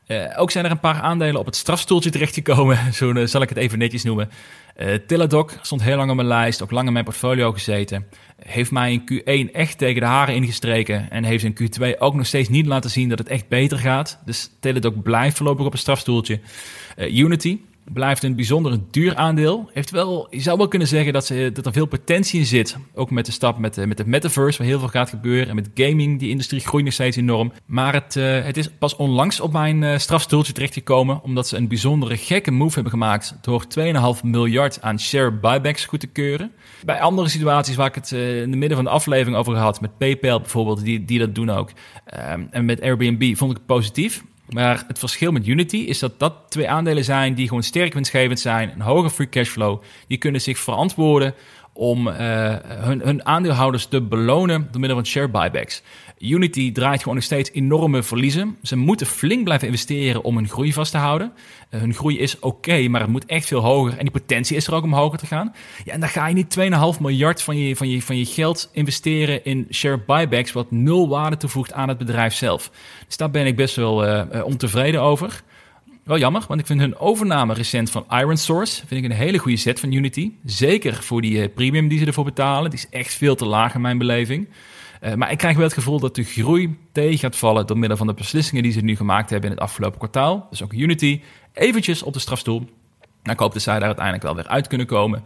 [0.07, 2.79] Uh, ook zijn er een paar aandelen op het strafstoeltje terechtgekomen.
[2.93, 4.29] Zo uh, zal ik het even netjes noemen.
[4.77, 8.07] Uh, stond heel lang op mijn lijst, ook lang in mijn portfolio gezeten.
[8.39, 9.01] Heeft mij in
[9.49, 11.11] Q1 echt tegen de haren ingestreken.
[11.11, 14.19] En heeft in Q2 ook nog steeds niet laten zien dat het echt beter gaat.
[14.25, 16.39] Dus Teladoc blijft voorlopig op een strafstoeltje.
[16.97, 19.69] Unity blijft een bijzonder duur aandeel.
[19.73, 22.77] Heeft wel, je zou wel kunnen zeggen dat, ze, dat er veel potentie in zit.
[22.93, 25.49] Ook met de stap met, de, met het metaverse, waar heel veel gaat gebeuren.
[25.49, 27.51] En met gaming, die industrie groeit nog steeds enorm.
[27.65, 31.23] Maar het, uh, het is pas onlangs op mijn uh, strafstoeltje terechtgekomen.
[31.23, 33.37] Omdat ze een bijzondere gekke move hebben gemaakt.
[33.41, 36.51] Door 2,5 miljard aan share buybacks goed te keuren.
[36.85, 39.81] Bij andere situaties waar ik het in de midden van de aflevering over gehad.
[39.81, 41.71] Met PayPal bijvoorbeeld, die, die dat doen ook.
[42.31, 44.23] Um, en met Airbnb vond ik het positief.
[44.53, 48.39] Maar het verschil met Unity is dat dat twee aandelen zijn die gewoon sterk winstgevend
[48.39, 49.81] zijn, een hoge free cashflow.
[50.07, 51.33] Die kunnen zich verantwoorden
[51.73, 52.13] om uh,
[52.63, 55.81] hun, hun, aandeelhouders te belonen door middel van share buybacks.
[56.29, 58.57] Unity draait gewoon nog steeds enorme verliezen.
[58.61, 61.33] Ze moeten flink blijven investeren om hun groei vast te houden.
[61.69, 63.91] Uh, hun groei is oké, maar het moet echt veel hoger.
[63.91, 65.53] En die potentie is er ook om hoger te gaan.
[65.85, 66.57] Ja, en dan ga je niet
[66.95, 71.09] 2,5 miljard van je, van, je, van je geld investeren in share buybacks, wat nul
[71.09, 72.71] waarde toevoegt aan het bedrijf zelf.
[73.07, 75.43] Dus daar ben ik best wel uh, ontevreden over.
[76.03, 79.37] Wel jammer, want ik vind hun overname recent van Iron Source vind ik een hele
[79.37, 80.31] goede set van Unity.
[80.45, 82.69] Zeker voor die premium die ze ervoor betalen.
[82.69, 84.47] Die is echt veel te laag in mijn beleving.
[85.03, 87.97] Uh, maar ik krijg wel het gevoel dat de groei tegen gaat vallen door middel
[87.97, 90.47] van de beslissingen die ze nu gemaakt hebben in het afgelopen kwartaal.
[90.49, 91.21] Dus ook Unity
[91.53, 92.59] eventjes op de strafstoel.
[92.59, 95.23] Nou, ik hoop dat zij daar uiteindelijk wel weer uit kunnen komen.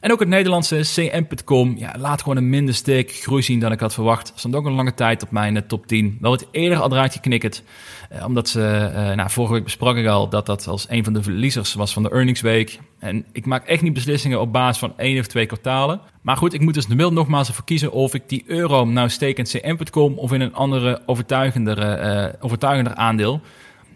[0.00, 3.80] En ook het Nederlandse CM.com ja, laat gewoon een minder sterk groei zien dan ik
[3.80, 4.32] had verwacht.
[4.34, 6.18] Stond ook een lange tijd op mijn eh, top 10.
[6.20, 7.62] Wel wat eerder al eruit geknikkerd.
[8.10, 11.12] Eh, omdat ze, eh, nou, vorige week besprak ik al dat dat als een van
[11.12, 12.80] de verliezers was van de earningsweek.
[12.98, 16.00] En ik maak echt niet beslissingen op basis van één of twee kwartalen.
[16.22, 19.38] Maar goed, ik moet dus nu nogmaals ervoor kiezen of ik die euro nou steek
[19.38, 23.40] in CM.com of in een andere overtuigender, overtuigender aandeel.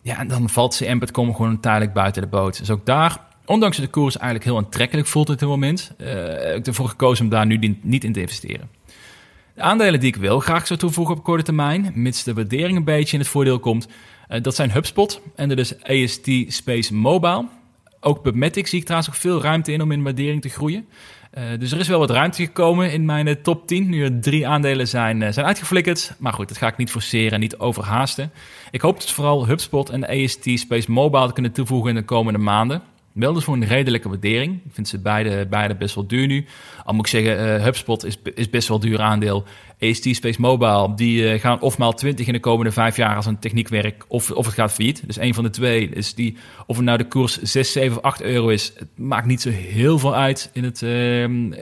[0.02, 2.58] Ja, en dan valt CM.com gewoon tijdelijk buiten de boot.
[2.58, 6.06] Dus ook daar ondanks dat de koers eigenlijk heel aantrekkelijk voelt op dit moment, uh,
[6.24, 8.68] heb ik ervoor gekozen om daar nu niet in te investeren.
[9.54, 12.84] De aandelen die ik wel graag zou toevoegen op korte termijn, mits de waardering een
[12.84, 13.88] beetje in het voordeel komt,
[14.28, 17.46] uh, dat zijn HubSpot en dat is AST Space Mobile.
[18.00, 20.86] Ook Pubmatic zie ik trouwens ook veel ruimte in om in waardering te groeien.
[21.38, 23.88] Uh, dus er is wel wat ruimte gekomen in mijn top 10.
[23.88, 26.14] Nu er drie aandelen zijn, zijn uitgeflikkerd.
[26.18, 28.32] Maar goed, dat ga ik niet forceren en niet overhaasten.
[28.70, 32.38] Ik hoop dus vooral HubSpot en AST Space Mobile te kunnen toevoegen in de komende
[32.38, 32.82] maanden.
[33.14, 34.60] Wel dus voor een redelijke waardering.
[34.64, 36.46] Ik vind ze beide, beide best wel duur nu.
[36.84, 39.44] Al moet ik zeggen, uh, HubSpot is, is best wel duur aandeel.
[39.80, 43.38] AST Space Mobile, die uh, gaan ofmaal 20 in de komende vijf jaar als een
[43.38, 45.02] techniekwerk, of, of het gaat failliet.
[45.06, 46.36] Dus een van de twee is die,
[46.66, 49.50] of het nou de koers 6, 7 of 8 euro is, het maakt niet zo
[49.50, 51.54] heel veel uit in het, in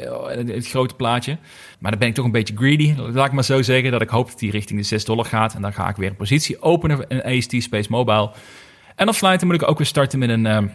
[0.49, 1.39] het grote plaatje.
[1.79, 4.09] Maar dan ben ik toch een beetje greedy, laat ik maar zo zeggen, dat ik
[4.09, 5.55] hoop dat die richting de 6 dollar gaat.
[5.55, 8.31] En dan ga ik weer een positie openen in AST Space Mobile.
[8.97, 10.71] En afsluiten moet ik ook weer starten met een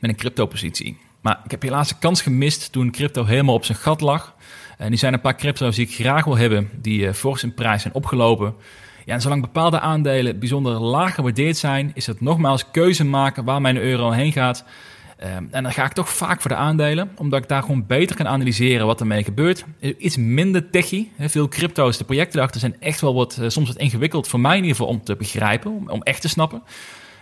[0.00, 0.98] met een crypto-positie.
[1.20, 4.34] Maar ik heb helaas de kans gemist toen crypto helemaal op zijn gat lag.
[4.78, 7.54] En die zijn een paar crypto's die ik graag wil hebben, die uh, fors in
[7.54, 8.54] prijs zijn opgelopen.
[9.04, 13.60] Ja, en zolang bepaalde aandelen bijzonder laag gewaardeerd zijn, is het nogmaals keuze maken waar
[13.60, 14.64] mijn euro heen gaat.
[15.24, 18.16] Um, en dan ga ik toch vaak voor de aandelen, omdat ik daar gewoon beter
[18.16, 19.64] kan analyseren wat ermee gebeurt.
[19.98, 21.12] Iets minder techie.
[21.18, 24.56] Veel crypto's, de projecten erachter zijn echt wel wat, uh, soms wat ingewikkeld voor mij
[24.56, 26.62] in ieder geval om te begrijpen, om echt te snappen.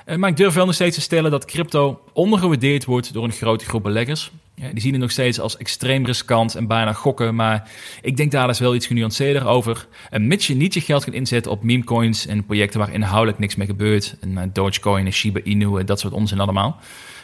[0.06, 3.32] Uh, maar ik durf wel nog steeds te stellen dat crypto ondergewaardeerd wordt door een
[3.32, 4.30] grote groep beleggers.
[4.54, 7.70] Die zien het nog steeds als extreem riskant en bijna gokken, maar
[8.02, 9.86] ik denk daar dus wel iets genuanceerder over.
[10.10, 13.38] En mits je niet je geld gaat inzetten op meme coins en projecten waar inhoudelijk
[13.38, 16.78] niks mee gebeurt, en Dogecoin en Shiba Inu en dat soort onzin allemaal.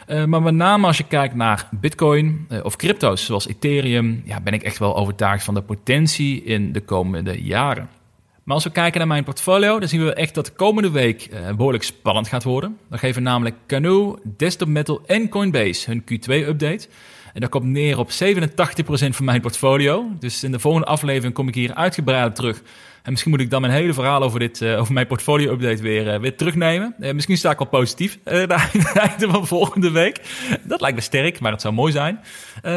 [0.07, 4.53] Uh, maar met name als je kijkt naar Bitcoin of crypto's zoals Ethereum, ja, ben
[4.53, 7.89] ik echt wel overtuigd van de potentie in de komende jaren.
[8.51, 11.29] Maar als we kijken naar mijn portfolio, dan zien we echt dat de komende week
[11.31, 12.77] uh, behoorlijk spannend gaat worden.
[12.89, 16.87] Dan geven namelijk Canoe, Desktop Metal en Coinbase hun Q2-update.
[17.33, 18.13] En dat komt neer op 87%
[19.09, 20.05] van mijn portfolio.
[20.19, 22.61] Dus in de volgende aflevering kom ik hier uitgebreid terug.
[23.03, 26.13] En misschien moet ik dan mijn hele verhaal over, dit, uh, over mijn portfolio-update weer,
[26.13, 26.95] uh, weer terugnemen.
[26.99, 30.21] Uh, misschien sta ik al positief uh, naar het einde van volgende week.
[30.63, 32.19] Dat lijkt me sterk, maar het zou mooi zijn.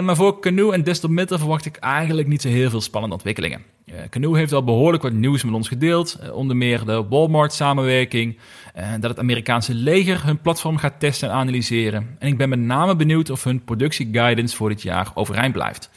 [0.04, 3.73] maar voor Canoe en Desktop Metal verwacht ik eigenlijk niet zo heel veel spannende ontwikkelingen.
[4.10, 6.18] Canoe heeft al behoorlijk wat nieuws met ons gedeeld.
[6.32, 8.38] onder meer de Walmart-samenwerking.
[9.00, 12.16] dat het Amerikaanse leger hun platform gaat testen en analyseren.
[12.18, 15.90] En ik ben met name benieuwd of hun productieguidance voor dit jaar overeind blijft.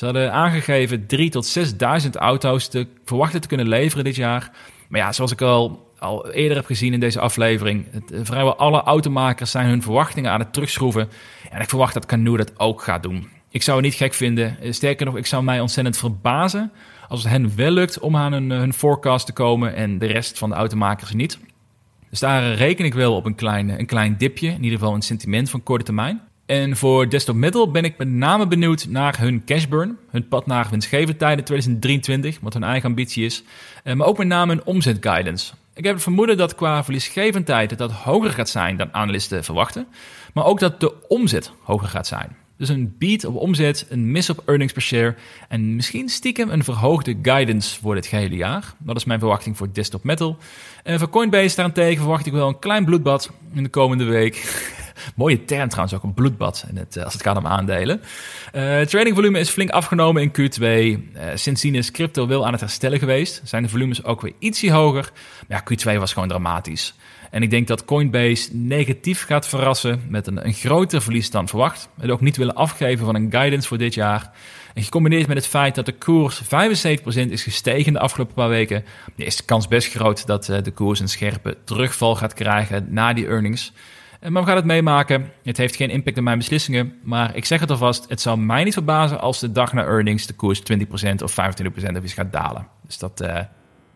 [0.00, 1.58] Ze hadden aangegeven 3.000 tot
[2.04, 4.50] 6.000 auto's te verwachten te kunnen leveren dit jaar.
[4.88, 8.56] Maar ja, zoals ik al, al eerder heb gezien in deze aflevering, het, eh, vrijwel
[8.56, 11.08] alle automakers zijn hun verwachtingen aan het terugschroeven.
[11.50, 13.28] En ik verwacht dat Canoe dat ook gaat doen.
[13.50, 14.60] Ik zou het niet gek vinden.
[14.60, 16.72] Eh, sterker nog, ik zou mij ontzettend verbazen
[17.10, 20.38] als het hen wel lukt om aan hun, hun forecast te komen en de rest
[20.38, 21.38] van de automakers niet.
[22.10, 25.02] Dus daar reken ik wel op een klein, een klein dipje, in ieder geval een
[25.02, 26.20] sentiment van korte termijn.
[26.46, 30.46] En voor Desktop Metal ben ik met name benieuwd naar hun cash burn, hun pad
[30.46, 33.42] naar winstgevendheid in 2023, wat hun eigen ambitie is,
[33.84, 35.52] eh, maar ook met name hun omzetguidance.
[35.74, 39.86] Ik heb het vermoeden dat qua verliesgevendheid dat hoger gaat zijn dan analisten verwachten,
[40.34, 42.36] maar ook dat de omzet hoger gaat zijn.
[42.60, 45.14] Dus een beat op omzet, een miss op earnings per share
[45.48, 48.74] en misschien stiekem een verhoogde guidance voor dit gehele jaar.
[48.78, 50.36] Dat is mijn verwachting voor Desktop Metal.
[50.82, 54.64] En voor Coinbase daarentegen verwacht ik wel een klein bloedbad in de komende week.
[55.14, 58.00] Mooie term trouwens, ook een bloedbad in het, eh, als het gaat om aandelen.
[58.54, 60.60] Uh, tradingvolume is flink afgenomen in Q2.
[60.60, 61.00] Uh, eh,
[61.34, 63.40] sindsdien is crypto wel aan het herstellen geweest.
[63.44, 65.12] Zijn de volumes ook weer ietsje hoger.
[65.48, 66.94] Maar ja, Q2 was gewoon dramatisch.
[67.30, 71.88] En ik denk dat Coinbase negatief gaat verrassen met een, een groter verlies dan verwacht.
[71.98, 74.30] En ook niet willen afgeven van een guidance voor dit jaar.
[74.74, 76.46] En gecombineerd met het feit dat de koers 75%
[77.28, 78.84] is gestegen de afgelopen paar weken,
[79.16, 83.26] is de kans best groot dat de koers een scherpe terugval gaat krijgen na die
[83.26, 83.72] earnings.
[84.20, 85.32] Eh, maar we gaan het meemaken.
[85.42, 86.94] Het heeft geen impact op mijn beslissingen.
[87.02, 90.26] Maar ik zeg het alvast, het zou mij niet verbazen als de dag na earnings
[90.26, 92.66] de koers 20% of 25% of iets gaat dalen.
[92.86, 93.38] Dus dat uh,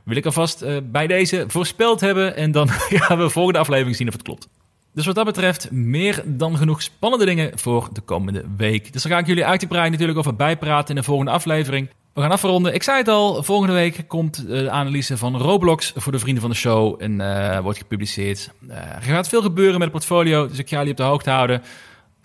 [0.04, 2.36] wil ik alvast uh, bij deze voorspeld hebben.
[2.36, 4.48] En dan gaan we de volgende aflevering zien of het klopt.
[4.94, 8.92] Dus wat dat betreft, meer dan genoeg spannende dingen voor de komende week.
[8.92, 11.88] Dus daar ga ik jullie uitgebreid natuurlijk over bijpraten in de volgende aflevering.
[12.12, 12.74] We gaan afronden.
[12.74, 16.50] Ik zei het al, volgende week komt de analyse van Roblox voor de vrienden van
[16.50, 18.50] de show en uh, wordt gepubliceerd.
[18.68, 21.62] Er gaat veel gebeuren met het portfolio, dus ik ga jullie op de hoogte houden.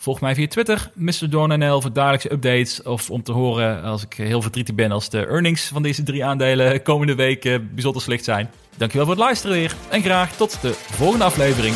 [0.02, 1.30] Volg mij via Twitter, Mr.
[1.30, 2.82] Dornanel, voor dagelijkse updates.
[2.82, 6.26] Of om te horen als ik heel verdrietig ben als de earnings van deze drie
[6.26, 8.50] aandelen komende week bijzonder slecht zijn.
[8.78, 11.76] Dankjewel voor het luisteren weer en graag tot de volgende aflevering.